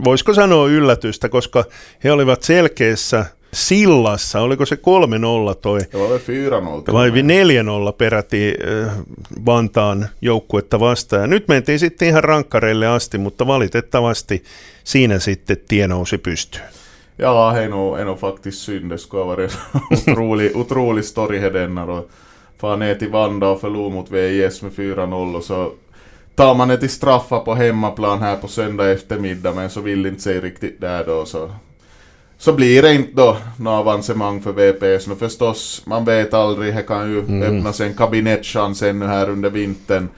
voisiko 0.03 0.33
sanoa 0.33 0.67
yllätystä, 0.67 1.29
koska 1.29 1.65
he 2.03 2.11
olivat 2.11 2.43
selkeässä 2.43 3.25
Sillassa, 3.55 4.41
oliko 4.41 4.65
se 4.65 4.75
3-0 4.75 5.55
toi? 5.61 5.79
4-0. 5.79 6.93
Vai 6.93 7.09
4-0 7.09 7.13
peräti 7.97 8.55
äh, 8.85 8.95
Vantaan 9.45 10.07
joukkuetta 10.21 10.79
vastaan. 10.79 11.21
Ja 11.21 11.27
nyt 11.27 11.47
mentiin 11.47 11.79
sitten 11.79 12.07
ihan 12.07 12.23
rankkareille 12.23 12.87
asti, 12.87 13.17
mutta 13.17 13.47
valitettavasti 13.47 14.43
siinä 14.83 15.19
sitten 15.19 15.57
tie 15.67 15.87
nousi 15.87 16.17
pystyyn. 16.17 16.65
Ja, 17.17 17.57
är 17.57 17.69
nog, 17.69 17.99
är 17.99 18.05
nog 18.05 18.19
faktiskt 18.19 18.59
synd. 18.59 18.89
Det 18.89 18.97
skulle 18.97 19.23
ha 19.23 19.27
varit 19.27 19.57
en 19.73 19.81
otrolig, 19.97 20.55
otrolig 20.55 21.05
story 21.05 21.39
här 21.39 21.53
denna 21.53 21.85
då. 21.85 22.07
Far 22.57 22.77
ner 22.77 22.95
till 22.95 23.11
Vanda 23.11 23.47
och 23.47 23.61
förlor 23.61 23.89
mot 23.89 24.11
VIS 24.11 24.61
med 24.61 24.71
4-0 24.71 25.35
och 25.35 25.43
så 25.43 25.71
tar 26.35 26.55
man 26.55 26.67
det 26.67 26.77
till 26.77 26.89
straffar 26.89 27.39
på 27.39 27.53
hemmaplan 27.55 28.19
här 28.19 28.35
på 28.35 28.47
söndag 28.47 28.91
eftermiddag 28.91 29.53
men 29.53 29.69
så 29.69 29.81
vill 29.81 30.05
inte 30.05 30.21
sig 30.21 30.39
riktigt 30.39 30.81
där 30.81 31.05
då 31.05 31.25
så 31.25 31.51
så 32.45 32.53
blir 32.53 32.81
det 32.81 32.93
inte 32.93 33.11
då 33.13 33.37
något 33.57 33.71
avancemang 33.71 34.41
för 34.41 34.51
VPS. 34.51 35.07
Men 35.07 35.17
förstås, 35.17 35.81
man 35.85 36.05
vet 36.05 36.33
aldrig, 36.33 36.75
det 36.75 36.81
kan 36.81 37.11
ju 37.11 37.19
mm. 37.19 37.41
öppnas 37.41 37.81
en 37.81 37.93
kabinettchans 37.93 38.81
ännu 38.81 39.05
här 39.05 39.29
under 39.29 39.49
vintern. 39.49 40.09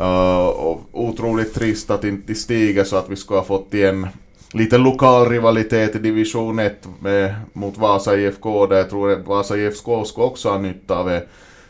Uh, 0.00 0.46
och 0.46 0.80
otroligt 0.92 1.54
trist 1.54 1.90
att 1.90 2.04
inte 2.04 2.34
stiger 2.34 2.84
så 2.84 2.96
att 2.96 3.10
vi 3.10 3.16
skulle 3.16 3.38
ha 3.38 3.44
fått 3.44 3.74
igen 3.74 4.06
lite 4.52 4.78
lokal 4.78 5.28
rivalitet 5.28 5.96
i 5.96 5.98
division 5.98 6.58
1 6.58 6.88
med, 7.00 7.34
mot 7.52 7.78
Vasa 7.78 8.16
IFK 8.16 8.66
där 8.66 8.76
jag 8.76 8.90
tror 8.90 9.12
att 9.12 9.26
Vasa 9.26 9.56
IFK 9.56 10.04
skulle 10.04 10.26
också 10.26 10.48
ha 10.48 10.58
nytta 10.58 10.98
av 10.98 11.08
det. 11.08 11.26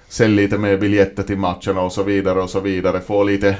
sälj 0.08 0.36
lite 0.36 0.58
mer 0.58 0.76
biljetter 0.76 1.22
till 1.22 1.38
matcherna 1.38 1.80
och 1.80 1.92
så 1.92 2.02
vidare 2.02 2.42
och 2.42 2.50
så 2.50 2.60
vidare. 2.60 3.00
Få 3.00 3.22
lite 3.22 3.56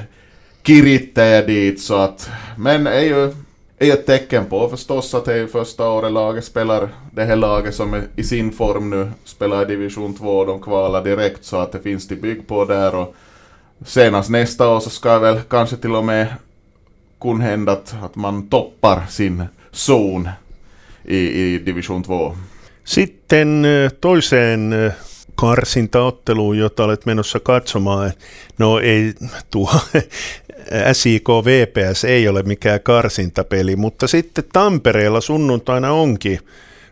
kirittäjä 0.63 1.41
dit 1.41 1.81
så 1.81 1.95
att, 1.95 2.29
men 2.57 2.87
är 2.87 3.01
ju 3.01 3.33
är 3.79 3.93
ett 3.93 4.05
tecken 4.05 4.45
på 4.45 4.69
förstås 4.69 5.13
att 5.13 5.25
det 5.25 5.33
är 5.33 5.47
första 5.47 5.89
året 5.89 6.11
laget 6.11 6.45
spelar 6.45 6.89
det 7.11 7.23
här 7.23 7.35
laget 7.35 7.75
som 7.75 7.93
är 7.93 8.03
i 8.15 8.23
sin 8.23 8.51
form 8.51 8.89
nu 8.89 9.11
spelar 9.23 9.61
i 9.61 9.65
division 9.65 10.13
2 10.13 10.37
och 10.37 10.47
de 10.47 10.61
kvalar 10.61 11.03
direkt 11.03 11.45
så 11.45 11.57
att 11.57 11.71
det 11.71 11.81
finns 11.81 12.07
till 12.07 12.21
bygg 12.21 12.47
på 12.47 12.65
där 12.65 12.95
och 12.95 13.15
senast 13.85 14.29
nästa 14.29 14.69
år 14.69 14.79
så 14.79 14.89
ska 14.89 15.19
väl 15.19 15.41
kanske 15.49 15.77
till 15.77 15.95
och 15.95 16.05
med 16.05 16.27
kunna 17.21 17.43
hända 17.43 17.71
att, 17.71 17.95
att 18.03 18.15
man 18.15 18.49
toppar 18.49 19.05
sin 19.09 19.43
zon 19.71 20.29
i, 21.03 21.17
i 21.17 21.59
division 21.59 22.03
2. 22.03 22.35
Sitten 22.83 23.65
eh, 23.65 23.89
toiseen 23.89 24.73
eh, 24.73 24.93
karsintaotteluun, 25.35 26.57
jota 26.57 26.83
olet 26.83 27.05
menossa 27.05 27.39
katsomaan. 27.39 28.11
No 28.57 28.79
ei 28.79 29.13
tuo 29.49 29.69
SIK 30.93 31.29
VPS 31.29 32.03
ei 32.03 32.27
ole 32.27 32.43
mikään 32.43 32.79
karsintapeli, 32.81 33.75
mutta 33.75 34.07
sitten 34.07 34.43
Tampereella 34.53 35.21
sunnuntaina 35.21 35.91
onkin 35.91 36.39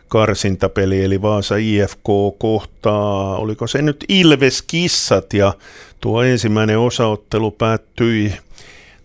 karsintapeli, 0.08 1.04
eli 1.04 1.22
Vaasa 1.22 1.56
IFK 1.56 2.08
kohtaa, 2.38 3.36
oliko 3.36 3.66
se 3.66 3.82
nyt 3.82 4.04
Ilves 4.08 4.62
Kissat, 4.62 5.34
ja 5.34 5.52
tuo 6.00 6.22
ensimmäinen 6.22 6.78
osaottelu 6.78 7.50
päättyi 7.50 8.32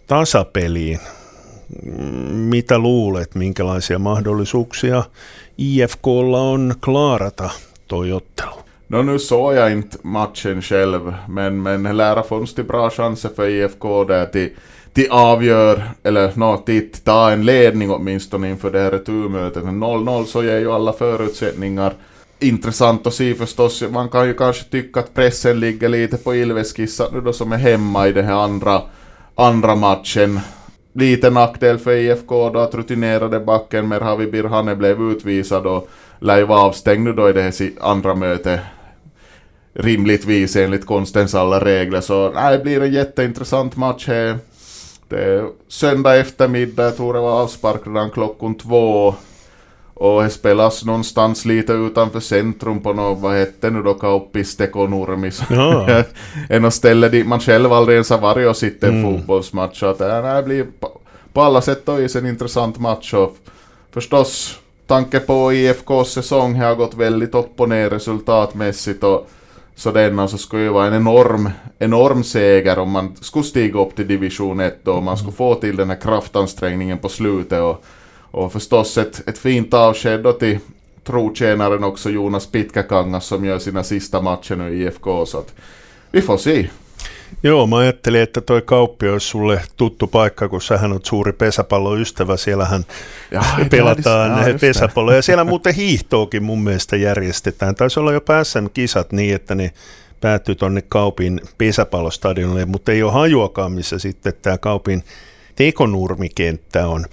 tasapeliin. 0.07 0.99
Mitä 2.31 2.79
luulet, 2.79 3.35
minkälaisia 3.35 3.99
mahdollisuuksia 3.99 5.03
IFKlla 5.57 6.41
on 6.41 6.75
klaarata 6.85 7.49
toi 7.87 8.11
ottelu? 8.11 8.58
No 8.91 9.01
nu 9.01 9.19
såg 9.19 9.53
jag 9.53 9.71
inte 9.71 9.97
matchen 10.01 10.61
själv, 10.61 11.13
men, 11.27 11.61
men 11.61 11.97
Lära 11.97 12.23
fanns 12.23 12.53
det 12.53 12.63
bra 12.63 12.89
chanser 12.89 13.29
för 13.29 13.47
IFK 13.47 14.03
där 14.03 14.25
till, 14.25 14.49
till 14.93 15.11
avgör, 15.11 15.83
eller 16.03 16.31
no, 16.35 16.57
till 16.57 16.91
ta 17.03 17.31
en 17.31 17.45
ledning 17.45 17.91
åtminstone 17.91 18.49
inför 18.49 18.71
det 18.71 18.79
här 18.79 18.91
returmötet. 18.91 19.63
0-0 19.63 20.25
så 20.25 20.43
ger 20.43 20.59
ju 20.59 20.71
alla 20.71 20.93
förutsättningar. 20.93 21.93
Intressant 22.39 23.07
att 23.07 23.13
se 23.13 23.33
förstås, 23.33 23.83
man 23.91 24.09
kan 24.09 24.27
ju 24.27 24.33
kanske 24.33 24.63
tycka 24.63 24.99
att 24.99 25.13
pressen 25.13 25.59
ligger 25.59 25.89
lite 25.89 26.17
på 26.17 26.35
Ilveskissa 26.35 27.07
nu 27.13 27.21
då 27.21 27.33
som 27.33 27.51
är 27.51 27.57
hemma 27.57 28.07
i 28.07 28.11
den 28.11 28.25
här 28.25 28.43
andra, 28.43 28.81
andra 29.35 29.75
matchen. 29.75 30.39
Lite 30.93 31.29
nackdel 31.29 31.77
för 31.77 31.91
IFK 31.91 32.49
då 32.49 32.59
att 32.59 32.75
rutinerade 32.75 33.39
backen 33.39 33.87
Merhavi 33.87 34.27
Birhane 34.27 34.75
blev 34.75 35.01
utvisad 35.01 35.67
och 35.67 35.89
lär 36.19 36.37
ju 36.37 36.45
vara 36.45 36.61
avstängd 36.61 37.03
nu 37.03 37.13
då 37.13 37.29
i 37.29 37.33
det 37.33 37.41
här 37.41 37.71
andra 37.81 38.15
mötet 38.15 38.59
rimligtvis 39.73 40.55
enligt 40.55 40.85
konstens 40.85 41.35
alla 41.35 41.59
regler. 41.59 42.01
Så 42.01 42.31
nej, 42.31 42.57
det 42.57 42.63
blir 42.63 42.81
en 42.81 42.93
jätteintressant 42.93 43.75
match 43.75 44.07
här. 44.07 44.37
Det 45.07 45.45
söndag 45.67 46.15
eftermiddag, 46.15 46.83
jag 46.83 46.97
tror 46.97 47.13
det 47.13 47.19
var 47.19 47.41
avspark 47.41 47.81
redan 47.85 48.09
klockan 48.09 48.55
två. 48.55 49.15
Och 49.93 50.23
det 50.23 50.29
spelas 50.29 50.85
någonstans 50.85 51.45
lite 51.45 51.73
utanför 51.73 52.19
centrum 52.19 52.79
på 52.79 52.93
något, 52.93 53.19
vad 53.19 53.35
hette 53.35 53.69
nu 53.69 53.83
då, 53.83 53.93
Kauppis 53.93 54.57
Tekonurmis. 54.57 55.41
Ja. 55.49 56.03
en 56.49 56.71
ställe 56.71 57.09
dit 57.09 57.27
man 57.27 57.39
själv 57.39 57.73
aldrig 57.73 57.95
ens 57.95 58.09
har 58.09 58.17
varit 58.17 58.47
och 58.47 58.57
sett 58.57 58.83
en 58.83 58.89
mm. 58.89 59.17
fotbollsmatch. 59.17 59.79
Så 59.79 59.85
att 59.85 59.97
det 59.97 60.43
blir 60.45 60.65
på, 61.33 61.41
alla 61.41 61.61
sätt 61.61 61.89
och 61.89 61.99
vis 61.99 62.15
en 62.15 62.25
intressant 62.25 62.79
match. 62.79 63.13
Och 63.13 63.37
förstås, 63.91 64.59
tanke 64.87 65.19
på 65.19 65.53
IFKs 65.53 66.11
säsong 66.11 66.55
har 66.55 66.75
gått 66.75 66.93
väldigt 66.93 67.35
upp 67.35 67.61
och 67.61 67.69
ner 67.69 67.89
resultatmässigt. 67.89 69.03
Och 69.03 69.29
så 69.79 69.91
denna 69.91 70.27
så 70.27 70.37
skulle 70.37 70.63
ju 70.63 70.69
vara 70.69 70.87
en 70.87 70.93
enorm, 70.93 71.49
enorm 71.79 72.23
seger 72.23 72.79
om 72.79 72.91
man 72.91 73.15
skulle 73.21 73.45
stiga 73.45 73.79
upp 73.79 73.95
till 73.95 74.07
division 74.07 74.59
1 74.59 74.87
och 74.87 75.03
man 75.03 75.17
skulle 75.17 75.31
få 75.31 75.55
till 75.55 75.75
den 75.75 75.89
här 75.89 76.01
kraftansträngningen 76.01 76.97
på 76.97 77.09
slutet 77.09 77.61
och, 77.61 77.83
och 78.31 78.51
förstås 78.51 78.97
ett, 78.97 79.27
ett 79.27 79.37
fint 79.37 79.73
avsked 79.73 80.23
då 80.23 80.31
till 80.31 80.59
trotjänaren 81.03 81.83
också 81.83 82.09
Jonas 82.09 82.47
Pitkäkangas 82.47 83.25
som 83.25 83.45
gör 83.45 83.59
sina 83.59 83.83
sista 83.83 84.21
matcher 84.21 84.55
nu 84.55 84.73
i 84.73 84.83
IFK 84.83 85.25
så 85.25 85.37
att 85.37 85.53
vi 86.11 86.21
får 86.21 86.37
se. 86.37 86.69
Joo, 87.43 87.67
mä 87.67 87.77
ajattelin, 87.77 88.21
että 88.21 88.41
toi 88.41 88.61
kauppi 88.61 89.09
olisi 89.09 89.27
sulle 89.27 89.61
tuttu 89.77 90.07
paikka, 90.07 90.49
kun 90.49 90.61
sähän 90.61 90.91
on 90.91 90.99
suuri 91.03 91.33
pesäpalloystävä. 91.33 92.37
Siellähän 92.37 92.85
ja, 93.31 93.43
pelataan 93.69 94.47
ja, 94.47 94.59
pesäpalloa. 94.61 95.15
Ja 95.15 95.21
siellä 95.21 95.43
muuten 95.43 95.75
hiihtoakin 95.75 96.43
mun 96.43 96.63
mielestä 96.63 96.95
järjestetään. 96.95 97.75
Taisi 97.75 97.99
olla 97.99 98.13
jo 98.13 98.21
SM-kisat 98.43 99.11
niin, 99.11 99.35
että 99.35 99.55
ne 99.55 99.71
päättyy 100.21 100.55
tuonne 100.55 100.83
kaupin 100.89 101.41
pesäpallostadionille, 101.57 102.65
mutta 102.65 102.91
ei 102.91 103.03
ole 103.03 103.11
hajuakaan, 103.11 103.71
missä 103.71 103.99
sitten 103.99 104.33
tämä 104.41 104.57
kaupin 104.57 105.03
tekonurmikenttä 105.55 106.87
on. 106.87 107.05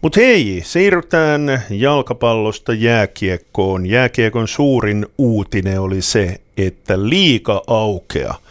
Mutta 0.00 0.20
hei, 0.20 0.62
siirrytään 0.64 1.62
jalkapallosta 1.70 2.72
jääkiekkoon. 2.72 3.86
Jääkiekon 3.86 4.48
suurin 4.48 5.06
uutinen 5.18 5.80
oli 5.80 6.02
se, 6.02 6.40
että 6.56 7.08
liika 7.08 7.62
aukea– 7.66 8.34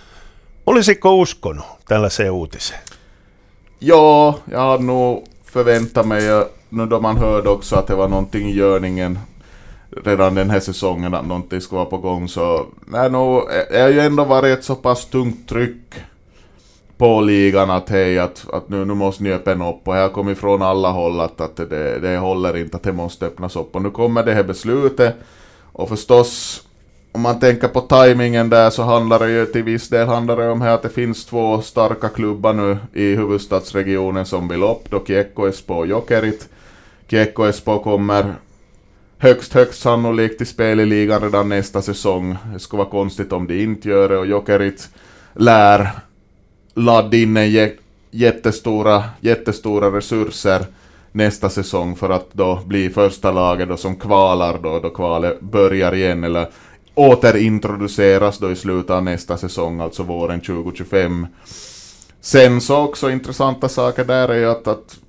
Olisiko 0.66 1.22
uskonut 1.22 1.66
tällaiseen 1.88 2.32
uutiseen? 2.32 2.80
Ja, 3.80 4.36
jag 4.52 4.60
hade 4.60 4.84
nog 4.84 5.24
förväntat 5.46 6.08
mig, 6.08 6.46
nu 6.70 6.86
då 6.86 7.00
man 7.00 7.18
hörde 7.18 7.50
också 7.50 7.76
att 7.76 7.88
det 7.88 7.96
var 7.96 8.08
någonting 8.08 8.50
i 8.50 8.52
görningen 8.52 9.20
redan 10.06 10.36
den 10.36 10.50
här 10.50 10.60
säsongen 10.60 11.14
att 11.14 11.26
någonting 11.26 11.62
skulle 11.62 11.78
vara 11.78 11.90
på 11.90 11.98
gång 11.98 12.28
så 12.28 12.66
nej, 12.88 13.12
nog, 13.12 13.42
det 13.72 13.82
har 13.82 13.90
ju 13.90 14.00
ändå 14.00 14.24
varit 14.24 14.58
ett 14.58 14.66
så 14.66 14.76
pass 14.76 15.06
tungt 15.06 15.50
tryck 15.50 15.94
på 16.98 17.22
ligan 17.22 17.70
att 17.70 17.90
hej, 17.90 18.20
att, 18.20 18.46
att 18.54 18.70
nu, 18.70 18.86
nu 18.86 18.94
måste 18.94 19.24
ni 19.24 19.32
öppna 19.32 19.70
upp. 19.70 19.88
Och 19.88 19.94
här 19.94 20.10
kommer 20.10 20.32
ifrån 20.32 20.62
alla 20.62 20.90
håll 20.90 21.20
att, 21.20 21.42
att 21.42 21.56
det, 21.56 22.00
det 22.00 22.18
håller 22.18 22.58
inte 22.58 22.78
att 22.78 22.84
det 22.84 22.94
måste 22.94 23.26
öppnas 23.26 23.56
upp. 23.56 23.76
Och 23.76 23.82
nu 23.82 23.92
kommer 23.92 24.24
det 24.24 24.34
här 24.34 24.44
beslutet. 24.44 25.16
Och 25.74 25.90
förstås 25.90 26.62
om 27.14 27.22
man 27.22 27.40
tänker 27.40 27.68
på 27.68 27.82
tajmingen 27.82 28.50
där 28.50 28.70
så 28.70 28.84
handlar 28.84 29.20
det 29.20 29.32
ju 29.32 29.46
till 29.46 29.64
viss 29.64 29.90
del 29.90 30.08
handlar 30.08 30.38
det 30.38 30.50
om 30.50 30.62
här 30.62 30.74
att 30.74 30.82
det 30.82 30.90
finns 30.90 31.26
två 31.26 31.62
starka 31.62 32.10
klubbar 32.10 32.54
nu 32.54 32.78
i 32.94 33.16
huvudstadsregionen 33.16 34.26
som 34.26 34.48
vill 34.48 34.64
upp, 34.64 34.90
då 34.90 35.06
Kiekko 35.06 35.48
Espoo 35.48 35.78
och 35.78 35.88
Jokerit. 35.88 36.50
Kiekko 37.08 37.44
Espoo 37.44 37.80
kommer 37.80 38.36
högst, 39.18 39.54
högst 39.54 39.82
sannolikt 39.82 40.38
till 40.38 40.48
spel 40.48 40.80
i 40.80 40.86
ligan 40.86 41.22
redan 41.22 41.50
nästa 41.50 41.82
säsong. 41.82 42.38
Det 42.54 42.60
skulle 42.60 42.78
vara 42.78 42.90
konstigt 42.90 43.34
om 43.34 43.48
de 43.48 43.64
inte 43.64 43.90
gör 43.90 44.10
det 44.10 44.18
och 44.18 44.28
Jokerit 44.28 44.90
lär 45.34 45.90
ladda 46.74 47.18
in 47.18 47.38
en 47.38 47.70
jättestora, 48.12 49.04
jättestora 49.20 49.98
resurser 49.98 50.66
nästa 51.12 51.50
säsong 51.50 51.96
för 51.96 52.10
att 52.10 52.34
då 52.34 52.60
bli 52.66 52.90
första 52.90 53.32
laget 53.32 53.70
då 53.70 53.78
som 53.78 53.96
kvalar 53.96 54.58
då, 54.64 54.80
då 54.80 54.90
kvalet 54.90 55.42
börjar 55.42 55.96
igen 55.96 56.24
eller 56.24 56.48
återintroduceras 56.96 58.38
då 58.38 58.52
i 58.52 58.56
slutet 58.56 58.90
av 58.90 59.04
nästa 59.04 59.38
säsong, 59.38 59.80
alltså 59.80 60.04
våren 60.04 60.42
2025. 60.42 61.28
Sen 62.22 62.62
så 62.62 62.78
också 62.78 63.12
intressanta 63.12 63.70
saker 63.70 64.06
där 64.06 64.30
är 64.30 64.38
ju 64.38 64.50
att, 64.50 64.68
att 64.68 65.00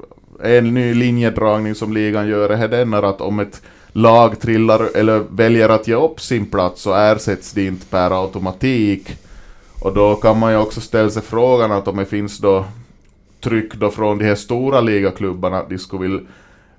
en 0.43 0.75
ny 0.75 0.95
linjedragning 0.95 1.75
som 1.75 1.93
ligan 1.93 2.29
gör 2.29 2.50
är 2.50 2.69
den 2.69 2.95
att 2.95 3.21
om 3.21 3.41
ett 3.41 3.62
lag 3.93 4.41
trillar 4.41 4.97
eller 4.97 5.19
väljer 5.31 5.69
att 5.69 5.88
ge 5.88 5.95
upp 5.95 6.21
sin 6.21 6.47
plats 6.47 6.83
så 6.83 6.95
ersätts 6.95 7.53
det 7.53 7.67
inte 7.67 7.87
per 7.87 8.23
automatik. 8.23 9.17
Och 9.81 9.95
då 9.95 10.14
kan 10.14 10.38
man 10.38 10.53
ju 10.53 10.59
också 10.59 10.81
ställa 10.81 11.11
sig 11.11 11.23
frågan 11.23 11.73
att 11.73 11.88
om 11.88 11.97
det 11.97 12.05
finns 12.05 12.38
då 12.38 12.64
tryck 13.41 13.75
då 13.75 13.91
från 13.91 14.19
de 14.19 14.25
här 14.25 14.35
stora 14.35 14.81
ligaklubbarna 14.81 15.59
att 15.59 15.69
de 15.69 15.79
skulle 15.79 16.03
vilja 16.03 16.21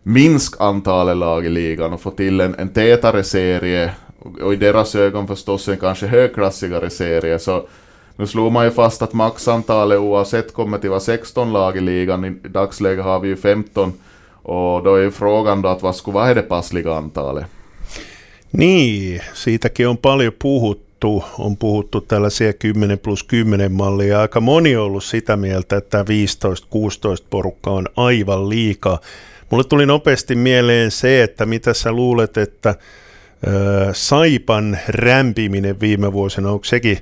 minska 0.04 0.64
antalet 0.64 1.18
lag 1.18 1.46
i 1.46 1.50
ligan 1.50 1.94
och 1.94 2.02
få 2.02 2.12
till 2.12 2.42
en, 2.42 2.56
en 2.56 2.70
tätare 2.70 3.24
serie 3.24 3.92
och 4.42 4.54
i 4.54 4.56
deras 4.56 4.96
ögon 4.96 5.28
förstås 5.28 5.68
en 5.68 5.78
kanske 5.78 6.08
högklassigare 6.08 6.90
serie. 6.90 7.40
Så 7.40 7.68
nu 8.16 8.28
slog 8.28 8.52
man 8.52 8.66
ju 8.66 8.72
fast 8.72 9.02
att 9.02 9.14
maxantalet 9.14 10.00
oavsett 10.00 10.54
kommer 10.54 10.78
till 10.78 10.90
vara 10.90 11.00
16 11.00 11.54
lag 11.54 11.78
i 11.78 11.82
ligan. 11.82 12.26
I 12.26 12.48
dagsläget 12.48 13.04
har 13.04 13.20
vi 13.20 13.28
ju 13.28 13.36
15. 13.36 13.94
Och 14.44 14.84
då 14.84 14.96
är 14.96 15.02
ju 15.02 15.12
frågan 15.12 15.62
då 15.62 15.70
att 15.70 15.82
vad 15.82 15.96
skulle 15.96 16.16
vara 16.16 16.34
det 16.34 16.42
passliga 16.42 16.94
antalet? 16.94 17.46
Niin, 18.52 19.22
siitäkin 19.34 19.88
on 19.88 19.98
paljon 19.98 20.34
puhuttu. 20.34 21.24
On 21.38 21.58
puhuttu 21.58 22.02
tällaisia 22.02 22.54
10 22.54 22.98
plus 22.98 23.24
10 23.24 23.72
mallia. 23.72 24.22
Aika 24.22 24.40
moni 24.40 24.76
on 24.76 24.84
ollut 24.84 25.04
sitä 25.04 25.38
mieltä, 25.38 25.78
että 25.78 26.04
15-16 26.04 26.06
porukka 27.30 27.72
on 27.72 27.88
aivan 27.96 28.50
liikaa. 28.50 29.00
Mulle 29.50 29.64
tuli 29.64 29.86
nopeasti 29.86 30.36
mieleen 30.36 30.92
se, 30.92 31.24
että 31.24 31.46
mitä 31.46 31.74
sä 31.74 31.92
luulet, 31.92 32.38
että 32.38 32.76
Saipan 33.94 34.80
rämpiminen 34.88 35.80
viime 35.80 36.14
vuosina, 36.14 36.52
onko 36.52 36.66
sekin 36.66 36.98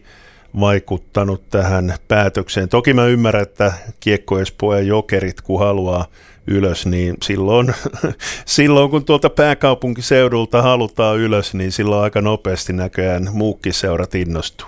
vaikuttanut 0.59 1.49
tähän 1.49 1.93
päätökseen? 2.07 2.69
Toki 2.69 2.93
mä 2.93 3.05
ymmärrän, 3.05 3.43
että 3.43 3.73
Kiekko 3.99 4.37
ja 4.75 4.79
Jokerit, 4.79 5.41
kun 5.41 5.59
haluaa 5.59 6.05
ylös, 6.47 6.85
niin 6.85 7.17
silloin, 7.23 7.73
silloin 8.45 8.89
kun 8.89 9.05
tuolta 9.05 9.29
pääkaupunkiseudulta 9.29 10.61
halutaan 10.61 11.17
ylös, 11.17 11.53
niin 11.53 11.71
silloin 11.71 12.03
aika 12.03 12.21
nopeasti 12.21 12.73
näköjään 12.73 13.27
muukin 13.31 13.73
seurat 13.73 14.15
innostuu. 14.15 14.67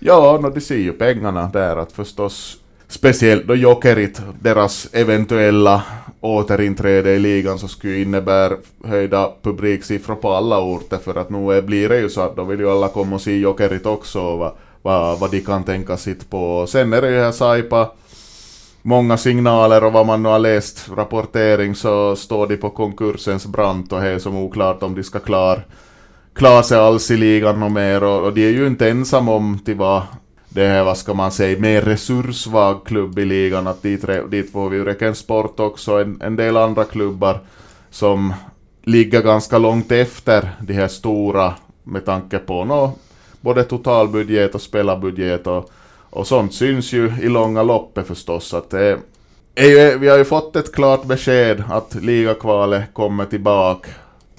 Ja, 0.00 0.38
no, 0.42 0.54
de 0.54 0.60
ser 0.60 0.76
ju 0.76 0.92
pengarna 0.92 1.50
där 1.52 1.76
att 1.76 1.92
förstås 1.92 2.62
speciellt 2.88 3.46
då 3.46 3.54
Jokerit, 3.54 4.22
deras 4.44 4.88
eventuella 4.92 5.82
återinträde 6.20 7.10
i 7.14 7.18
ligan 7.18 7.58
så 7.58 7.68
skulle 7.68 7.98
innebära 7.98 8.56
höjda 8.84 9.32
publiksiffror 9.42 10.14
på 10.14 10.32
alla 10.32 10.60
orter 10.60 10.98
för 10.98 11.14
att 11.14 11.30
nu 11.30 11.62
blir 11.62 11.88
det 11.88 11.98
ju 11.98 12.08
så 12.08 12.20
att 12.20 12.36
då 12.36 12.44
vill 12.44 12.60
ju 12.60 12.70
alla 12.70 12.88
komma 12.88 13.14
och 13.14 13.20
se 13.20 13.38
Jokerit 13.38 13.86
också 13.86 14.20
och 14.20 14.38
vad, 14.38 14.52
vad, 14.82 15.18
vad 15.18 15.30
de 15.30 15.40
kan 15.40 15.64
tänka 15.64 15.96
sitt 15.96 16.30
på. 16.30 16.66
Sen 16.68 16.92
är 16.92 17.02
det 17.02 17.10
ju 17.10 17.20
här 17.20 17.32
Saipa 17.32 17.90
många 18.82 19.16
signaler 19.16 19.84
och 19.84 19.92
vad 19.92 20.06
man 20.06 20.22
nu 20.22 20.28
har 20.28 20.38
läst 20.38 20.90
rapportering 20.96 21.74
så 21.74 22.16
står 22.16 22.46
de 22.46 22.56
på 22.56 22.70
konkursens 22.70 23.46
brant 23.46 23.92
och 23.92 24.00
det 24.00 24.08
är 24.08 24.18
som 24.18 24.36
oklart 24.36 24.82
om 24.82 24.94
de 24.94 25.02
ska 25.02 25.18
klara 25.18 25.60
klara 26.34 26.62
sig 26.62 26.78
alls 26.78 27.10
i 27.10 27.16
ligan 27.16 27.62
och 27.62 27.72
mer 27.72 28.04
och, 28.04 28.22
och 28.22 28.32
de 28.32 28.46
är 28.46 28.50
ju 28.50 28.66
inte 28.66 28.88
ensamma 28.88 29.32
om 29.32 29.58
till 29.64 29.76
vad 29.76 30.02
det 30.58 30.64
är, 30.64 30.84
vad 30.84 30.96
ska 30.96 31.14
man 31.14 31.32
säga, 31.32 31.58
mer 31.58 31.82
resurssvag 31.82 32.86
klubb 32.86 33.18
i 33.18 33.24
ligan. 33.24 33.66
Att 33.66 33.82
dit, 33.82 34.04
dit 34.30 34.52
får 34.52 34.68
vi 34.68 34.76
ju 34.76 34.84
räcka 34.84 35.06
en 35.06 35.14
sport 35.14 35.60
också, 35.60 35.92
en, 35.92 36.20
en 36.22 36.36
del 36.36 36.56
andra 36.56 36.84
klubbar 36.84 37.40
som 37.90 38.34
ligger 38.82 39.22
ganska 39.22 39.58
långt 39.58 39.92
efter 39.92 40.50
de 40.60 40.74
här 40.74 40.88
stora 40.88 41.54
med 41.82 42.04
tanke 42.04 42.38
på 42.38 42.64
no, 42.64 42.92
både 43.40 43.64
totalbudget 43.64 44.54
och 44.54 44.60
spelarbudget 44.60 45.46
och, 45.46 45.70
och 46.10 46.26
sånt 46.26 46.54
syns 46.54 46.92
ju 46.92 47.12
i 47.22 47.28
långa 47.28 47.62
loppet 47.62 48.06
förstås. 48.06 48.54
Att 48.54 48.70
det 48.70 48.98
är, 49.54 49.98
vi 49.98 50.08
har 50.08 50.18
ju 50.18 50.24
fått 50.24 50.56
ett 50.56 50.74
klart 50.74 51.04
besked 51.04 51.64
att 51.70 51.94
ligakvalet 51.94 52.94
kommer 52.94 53.24
tillbaka. 53.24 53.90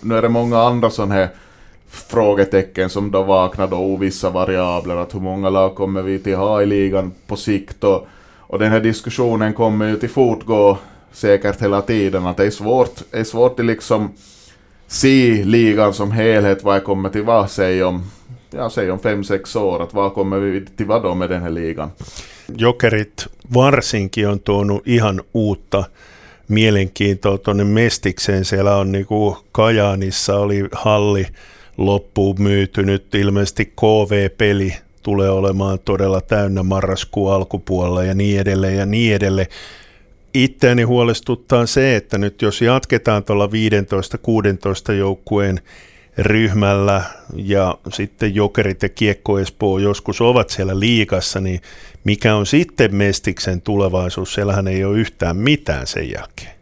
Nu 0.02 0.18
är 0.18 0.22
det 0.22 0.30
många 0.30 0.60
andra 0.60 0.90
sådana 0.90 1.14
här 1.14 1.30
frågetecken 1.90 2.90
som 2.90 3.12
då 3.12 3.24
vaknar 3.24 3.68
då 3.68 3.78
ovissa 3.78 4.30
variabler, 4.30 4.96
att 4.96 5.16
hur 5.16 5.20
många 5.20 5.50
lag 5.50 5.76
kommer 5.76 6.02
vi 6.02 6.20
till 6.20 6.36
ha 6.36 6.62
i 6.62 6.66
ligan 6.66 7.12
på 7.28 7.36
sikt 7.36 7.84
och, 7.84 8.08
och 8.38 8.60
den 8.60 8.72
här 8.72 8.80
diskussionen 8.80 9.54
kommer 9.54 9.88
ju 9.88 9.96
till 9.96 10.10
fortgå 10.10 10.78
säkert 11.12 11.62
hela 11.62 11.82
tiden, 11.82 12.26
att 12.26 12.38
det 12.38 12.46
är 12.46 12.52
svårt, 12.52 13.02
det 13.12 13.20
är 13.20 13.24
svårt 13.24 13.60
att 13.60 13.66
liksom 13.66 14.10
se 14.88 15.44
ligan 15.44 15.94
som 15.94 16.12
helhet, 16.12 16.64
vad 16.64 16.76
jag 16.76 16.84
kommer 16.84 17.10
till 17.10 17.24
vad, 17.24 17.52
säg 17.52 17.84
om, 17.84 18.04
ja, 18.52 18.70
säg 18.70 18.92
om 18.92 19.00
fem, 19.00 19.24
sex 19.24 19.56
år, 19.56 19.84
att 19.84 19.94
vad 19.94 20.14
kommer 20.14 20.40
vi 20.40 20.66
till 20.66 20.86
vad 20.86 21.04
då 21.04 21.16
med 21.16 21.30
den 21.30 21.42
här 21.42 21.50
ligan? 21.50 21.92
Jokerit 22.48 23.28
varsinkin 23.42 24.28
on 24.28 24.40
tuonut 24.40 24.82
ihan 24.88 25.22
uutta 25.34 25.86
mielenkiintoa 26.48 27.38
tuonne 27.38 27.64
Mestikseen. 27.64 28.46
Siellä 28.46 28.78
on 28.78 28.92
niin 28.92 29.06
kuin 29.06 29.36
Kajaanissa 29.52 30.40
oli 30.40 30.68
halli 30.72 31.28
loppuun 31.80 32.42
myyty. 32.42 32.84
Nyt 32.84 33.16
ilmeisesti 33.16 33.66
KV-peli 33.66 34.76
tulee 35.04 35.30
olemaan 35.30 35.80
todella 35.80 36.22
täynnä 36.22 36.64
marraskuun 36.64 37.34
alkupuolella 37.34 38.04
ja 38.04 38.14
niin 38.14 38.40
edelleen 38.40 38.78
ja 38.78 38.86
niin 38.86 39.16
edelleen. 39.16 39.48
Itseäni 40.34 40.84
huolestuttaa 40.84 41.66
se, 41.66 41.96
että 41.96 42.18
nyt 42.18 42.42
jos 42.42 42.62
jatketaan 42.62 43.24
tuolla 43.24 43.50
15-16 44.92 44.94
joukkueen 44.94 45.62
ryhmällä 46.18 47.02
ja 47.36 47.78
sitten 47.94 48.36
Jokerit 48.36 48.84
ja 48.84 48.90
Kiekko 48.90 49.40
Espoo 49.40 49.80
joskus 49.80 50.22
ovat 50.22 50.50
siellä 50.50 50.80
liikassa, 50.80 51.40
niin 51.40 51.62
mikä 52.04 52.36
on 52.36 52.46
sitten 52.46 52.96
Mestiksen 52.96 53.62
tulevaisuus? 53.62 54.34
Siellähän 54.34 54.68
ei 54.68 54.84
ole 54.84 54.98
yhtään 54.98 55.38
mitään 55.38 55.88
sen 55.88 56.12
jälkeen. 56.12 56.60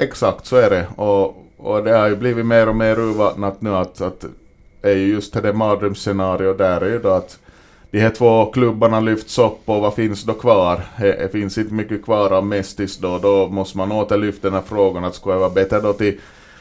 Exakt, 0.00 0.46
så 0.46 0.56
är 0.56 0.70
det. 0.70 0.86
Och 0.96 1.43
Och 1.64 1.84
det 1.84 1.92
har 1.92 2.08
ju 2.08 2.16
blivit 2.16 2.46
mer 2.46 2.68
och 2.68 2.76
mer 2.76 2.98
urvattnat 2.98 3.62
nu 3.62 3.70
att, 3.70 4.00
att 4.00 4.24
är 4.82 4.92
ju 4.92 5.06
just 5.06 5.42
det 5.42 5.52
mardrömsscenario 5.52 6.54
där 6.54 6.80
är 6.80 6.90
ju 6.90 6.98
då 6.98 7.08
att 7.08 7.38
de 7.90 8.00
här 8.00 8.10
två 8.10 8.46
klubbarna 8.46 9.00
lyfts 9.00 9.38
upp 9.38 9.60
och 9.64 9.80
vad 9.80 9.94
finns 9.94 10.24
då 10.24 10.32
kvar? 10.32 10.80
Det 10.98 11.32
finns 11.32 11.58
inte 11.58 11.74
mycket 11.74 12.04
kvar 12.04 12.30
av 12.30 12.46
Mestis 12.46 12.98
då. 12.98 13.18
Då 13.18 13.48
måste 13.48 13.78
man 13.78 13.92
åter 13.92 14.16
lyfta 14.16 14.48
den 14.48 14.54
här 14.54 14.62
frågan 14.66 15.04
att 15.04 15.14
skulle 15.14 15.34
det 15.34 15.38
vara 15.38 15.50
bättre 15.50 15.80
då 15.80 15.92
till 15.92 16.20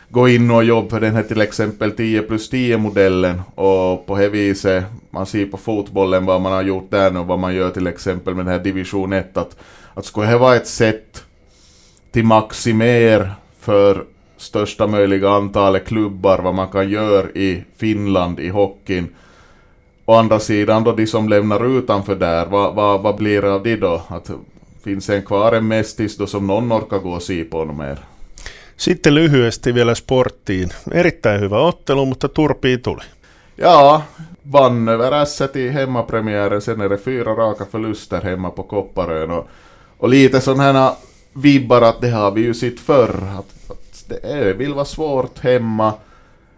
gå 0.10 0.30
in 0.30 0.52
och 0.52 0.64
jobba 0.64 0.90
för 0.90 1.00
den 1.00 1.16
här 1.16 1.24
till 1.24 1.42
exempel 1.42 1.92
10 1.92 2.22
plus 2.22 2.50
10 2.50 2.78
modellen 2.78 3.42
och 3.56 4.06
på 4.06 4.18
det 4.18 4.30
viset 4.30 4.84
man 5.10 5.26
ser 5.26 5.46
på 5.46 5.58
fotbollen 5.58 6.26
vad 6.26 6.42
man 6.42 6.52
har 6.52 6.64
gjort 6.64 6.92
där 6.92 7.12
nu 7.12 7.20
och 7.20 7.28
vad 7.28 7.40
man 7.40 7.56
gör 7.56 7.70
till 7.70 7.88
exempel 7.88 8.36
med 8.36 8.46
den 8.46 8.54
här 8.54 8.64
division 8.64 9.14
1 9.14 9.38
att, 9.38 9.58
att 9.94 10.06
skulle 10.06 10.28
det 10.28 10.38
vara 10.38 10.56
ett 10.56 10.68
sätt 10.68 11.24
till 12.12 12.26
maximer 12.26 13.32
för 13.60 14.06
största 14.44 14.88
möjliga 14.88 15.30
antalet 15.30 15.86
klubbar 15.86 16.40
vad 16.40 16.56
man 16.56 16.68
kan 16.68 16.90
göra 16.90 17.30
i 17.30 17.64
Finland 17.78 18.40
i 18.40 18.50
hockeyn. 18.50 19.08
Å 20.06 20.14
andra 20.14 20.40
sidan 20.40 20.84
då 20.84 20.92
de 20.92 21.08
som 21.08 21.30
lämnar 21.30 21.78
utanför 21.78 22.16
där, 22.16 22.46
vad, 22.46 22.76
vad, 22.76 23.02
vad 23.02 23.16
blir 23.16 23.42
det 23.42 23.54
av 23.54 23.64
de 23.64 23.76
då? 23.76 24.02
Att 24.08 24.32
finns 24.84 25.10
en 25.10 25.22
kvar 25.22 25.52
en 25.52 25.68
mestis 25.68 26.18
då 26.18 26.28
som 26.28 26.48
någon 26.48 26.72
orkar 26.72 27.00
gå 27.00 27.12
och 27.12 27.24
se 27.24 27.44
på 27.44 27.66
något 27.66 27.78
mer? 27.78 27.98
Sitten 28.78 29.16
lyhyesti 29.16 29.74
vielä 29.74 29.96
sporttiin. 29.96 30.70
Erittäin 30.92 31.42
hyvä 31.42 31.60
ottelu, 31.60 32.06
mutta 32.06 32.30
turpiin 32.30 32.82
tuli. 32.82 33.04
Ja, 33.58 34.02
vann 34.52 34.90
över 34.90 35.14
Ässet 35.22 35.56
i 35.56 35.70
hemmapremiären, 35.70 36.62
sen 36.62 36.82
är 36.82 36.90
det 36.90 36.98
fyra 36.98 37.36
raka 37.36 37.66
förluster 37.66 38.22
hemma 38.22 38.50
på 38.50 38.64
Kopparön 38.64 39.32
och, 39.32 39.48
och 39.98 40.10
lite 40.10 40.42
sådana 40.42 40.64
här 40.64 40.94
vibbar 41.34 41.82
att 41.82 42.02
det 42.02 42.10
har 42.10 42.32
vi 42.32 42.42
ju 42.42 42.54
sett 42.54 42.80
förr. 42.80 43.16
Att, 43.40 43.72
att 43.72 43.83
det 44.10 44.20
är, 44.24 44.54
vill 44.54 44.74
vara 44.74 44.86
svårt 44.86 45.40
hemma. 45.40 45.94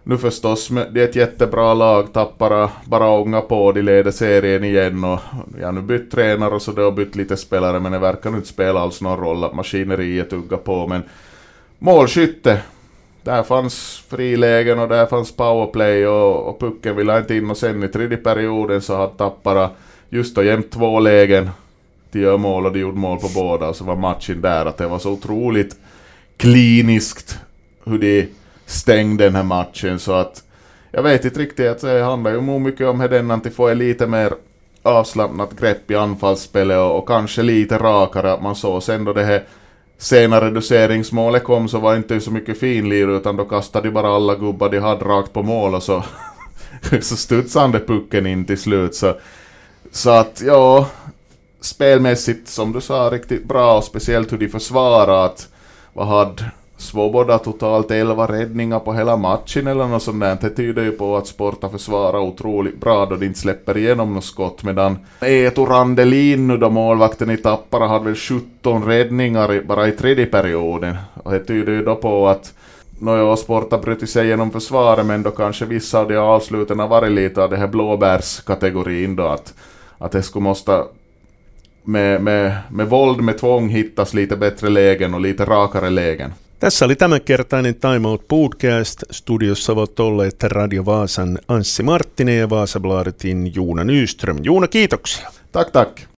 Nu 0.03 0.17
förstås, 0.17 0.67
det 0.67 1.01
är 1.01 1.07
ett 1.07 1.15
jättebra 1.15 1.73
lag, 1.73 2.13
tappar 2.13 2.69
bara 2.85 3.09
ånga 3.09 3.41
på, 3.41 3.71
de 3.71 3.81
leder 3.81 4.11
serien 4.11 4.63
igen 4.63 5.03
och 5.03 5.19
ja, 5.61 5.71
nu 5.71 5.81
bytt 5.81 6.11
tränare 6.11 6.55
och 6.55 6.61
så 6.61 6.71
det 6.71 6.81
har 6.81 6.91
bytt 6.91 7.15
lite 7.15 7.37
spelare 7.37 7.79
men 7.79 7.91
det 7.91 7.99
verkar 7.99 8.29
nu 8.29 8.37
inte 8.37 8.49
spela 8.49 8.79
alls 8.79 9.01
någon 9.01 9.19
roll 9.19 9.43
att 9.43 9.55
maskineriet 9.55 10.29
tuggar 10.29 10.57
på 10.57 10.87
men 10.87 11.03
målskytte, 11.79 12.61
där 13.23 13.43
fanns 13.43 14.03
frilägen 14.09 14.79
och 14.79 14.87
där 14.87 15.05
fanns 15.05 15.35
powerplay 15.35 16.07
och, 16.07 16.49
och 16.49 16.59
pucken 16.59 16.95
ville 16.95 17.17
inte 17.17 17.35
in 17.35 17.49
och 17.49 17.57
sen 17.57 17.83
i 17.83 17.87
tredje 17.87 18.17
perioden 18.17 18.81
så 18.81 18.95
hade 18.95 19.13
Tappara 19.17 19.69
just 20.09 20.35
då 20.35 20.43
jämt 20.43 20.71
två 20.71 20.99
lägen 20.99 21.49
De 22.11 22.19
gör 22.19 22.37
mål 22.37 22.65
och 22.65 22.73
de 22.73 22.79
gjorde 22.79 22.97
mål 22.97 23.19
på 23.19 23.29
båda 23.35 23.67
och 23.67 23.75
så 23.75 23.83
var 23.83 23.95
matchen 23.95 24.41
där 24.41 24.65
att 24.65 24.77
det 24.77 24.87
var 24.87 24.99
så 24.99 25.11
otroligt 25.11 25.77
kliniskt 26.37 27.39
hur 27.83 27.97
de 27.97 28.27
stängde 28.65 29.23
den 29.23 29.35
här 29.35 29.43
matchen 29.43 29.99
så 29.99 30.13
att 30.13 30.43
jag 30.91 31.03
vet 31.03 31.25
inte 31.25 31.39
riktigt, 31.39 31.67
att 31.67 31.81
det 31.81 32.03
handlar 32.03 32.31
ju 32.31 32.59
mycket 32.59 32.87
om 32.87 32.99
den 32.99 33.31
att 33.31 33.53
få 33.53 33.73
lite 33.73 34.07
mer 34.07 34.33
avslappnat 34.83 35.59
grepp 35.59 35.91
i 35.91 35.95
anfallsspelet 35.95 36.77
och, 36.77 36.97
och, 36.97 37.07
kanske 37.07 37.41
lite 37.41 37.77
rakare. 37.77 38.33
Att 38.33 38.41
man 38.41 38.55
såg 38.55 38.83
sen 38.83 39.05
då 39.05 39.13
det 39.13 39.23
här 39.23 39.43
sena 39.97 40.41
reduceringsmålet 40.41 41.43
kom 41.43 41.67
så 41.67 41.79
var 41.79 41.91
det 41.91 41.97
inte 41.97 42.21
så 42.21 42.31
mycket 42.31 42.59
finlir 42.59 43.17
utan 43.17 43.35
då 43.35 43.45
kastade 43.45 43.87
de 43.87 43.91
bara 43.91 44.15
alla 44.15 44.35
gubbar 44.35 44.69
de 44.69 44.79
hade 44.79 45.05
rakt 45.05 45.33
på 45.33 45.43
mål 45.43 45.75
och 45.75 45.83
så, 45.83 46.03
så 47.01 47.15
studsade 47.17 47.79
pucken 47.79 48.25
in 48.27 48.45
till 48.45 48.59
slut. 48.59 48.95
Så, 48.95 49.15
så 49.91 50.09
att 50.09 50.41
ja 50.45 50.87
spelmässigt 51.61 52.47
som 52.47 52.71
du 52.71 52.81
sa 52.81 53.09
riktigt 53.11 53.43
bra 53.43 53.77
och 53.77 53.83
speciellt 53.83 54.31
hur 54.31 54.37
de 54.37 54.49
försvarade 54.49 55.23
att 55.23 55.47
vad 55.95 56.07
hade 56.07 56.51
Svoboda 56.77 57.37
totalt 57.37 57.91
11 57.91 58.27
räddningar 58.27 58.79
på 58.79 58.93
hela 58.93 59.17
matchen 59.17 59.67
eller 59.67 59.87
något 59.87 60.03
sånt 60.03 60.19
där. 60.19 60.37
Det 60.41 60.49
tyder 60.49 60.83
ju 60.83 60.91
på 60.91 61.17
att 61.17 61.27
Sporta 61.27 61.69
försvarar 61.69 62.19
otroligt 62.19 62.81
bra 62.81 63.05
då 63.05 63.15
de 63.15 63.25
inte 63.25 63.39
släpper 63.39 63.77
igenom 63.77 64.13
något 64.13 64.23
skott. 64.23 64.63
Medan 64.63 64.97
Eto 65.21 65.65
Randelin 65.65 66.47
nu 66.47 66.57
då 66.57 66.69
målvakten 66.69 67.29
i 67.29 67.37
Tappara 67.37 67.87
hade 67.87 68.05
väl 68.05 68.15
17 68.15 68.85
räddningar 68.85 69.61
bara 69.67 69.87
i 69.87 69.91
tredje 69.91 70.25
perioden. 70.25 70.95
Och 71.23 71.31
det 71.31 71.39
tyder 71.39 71.71
ju 71.71 71.83
då 71.83 71.95
på 71.95 72.27
att 72.27 72.53
Nåja, 72.99 73.35
Sporta 73.35 73.77
brutit 73.77 74.09
sig 74.09 74.25
igenom 74.25 74.51
försvaret 74.51 75.05
men 75.05 75.23
då 75.23 75.31
kanske 75.31 75.65
vissa 75.65 75.99
av 75.99 76.07
de 76.07 76.17
avsluten 76.17 76.79
har 76.79 76.87
varit 76.87 77.11
lite 77.11 77.43
av 77.43 77.49
det 77.49 77.57
här 77.57 77.67
blåbärskategorin 77.67 79.15
då 79.15 79.27
att, 79.27 79.53
att 79.97 80.11
det 80.11 80.23
skulle 80.23 80.43
måste 80.43 80.83
med, 81.85 82.21
med, 82.21 82.57
med 82.69 82.89
våld, 82.89 83.21
med 83.21 83.37
tvång 83.37 83.69
hittas 83.69 84.13
lite 84.13 84.35
bättre 84.35 84.69
lägen 84.69 85.13
och 85.13 85.21
lite 85.21 85.45
rakare 85.45 85.89
lägen. 85.89 86.33
Tässä 86.59 86.85
oli 86.85 86.95
tämänkertainen 86.95 87.75
Time 87.75 88.07
Out 88.07 88.27
Podcast. 88.27 89.03
Studiossa 89.09 89.71
ovat 89.71 89.99
olleet 89.99 90.43
Radio 90.43 90.85
Vaasan 90.85 91.39
Anssi 91.47 91.83
Marttinen 91.83 92.37
ja 92.37 92.49
Vaasabladetin 92.49 93.55
Juuna 93.55 93.83
Nyström. 93.83 94.37
Juuna, 94.43 94.67
kiitoksia. 94.67 95.27
Tack, 95.51 95.71
tack. 95.71 96.14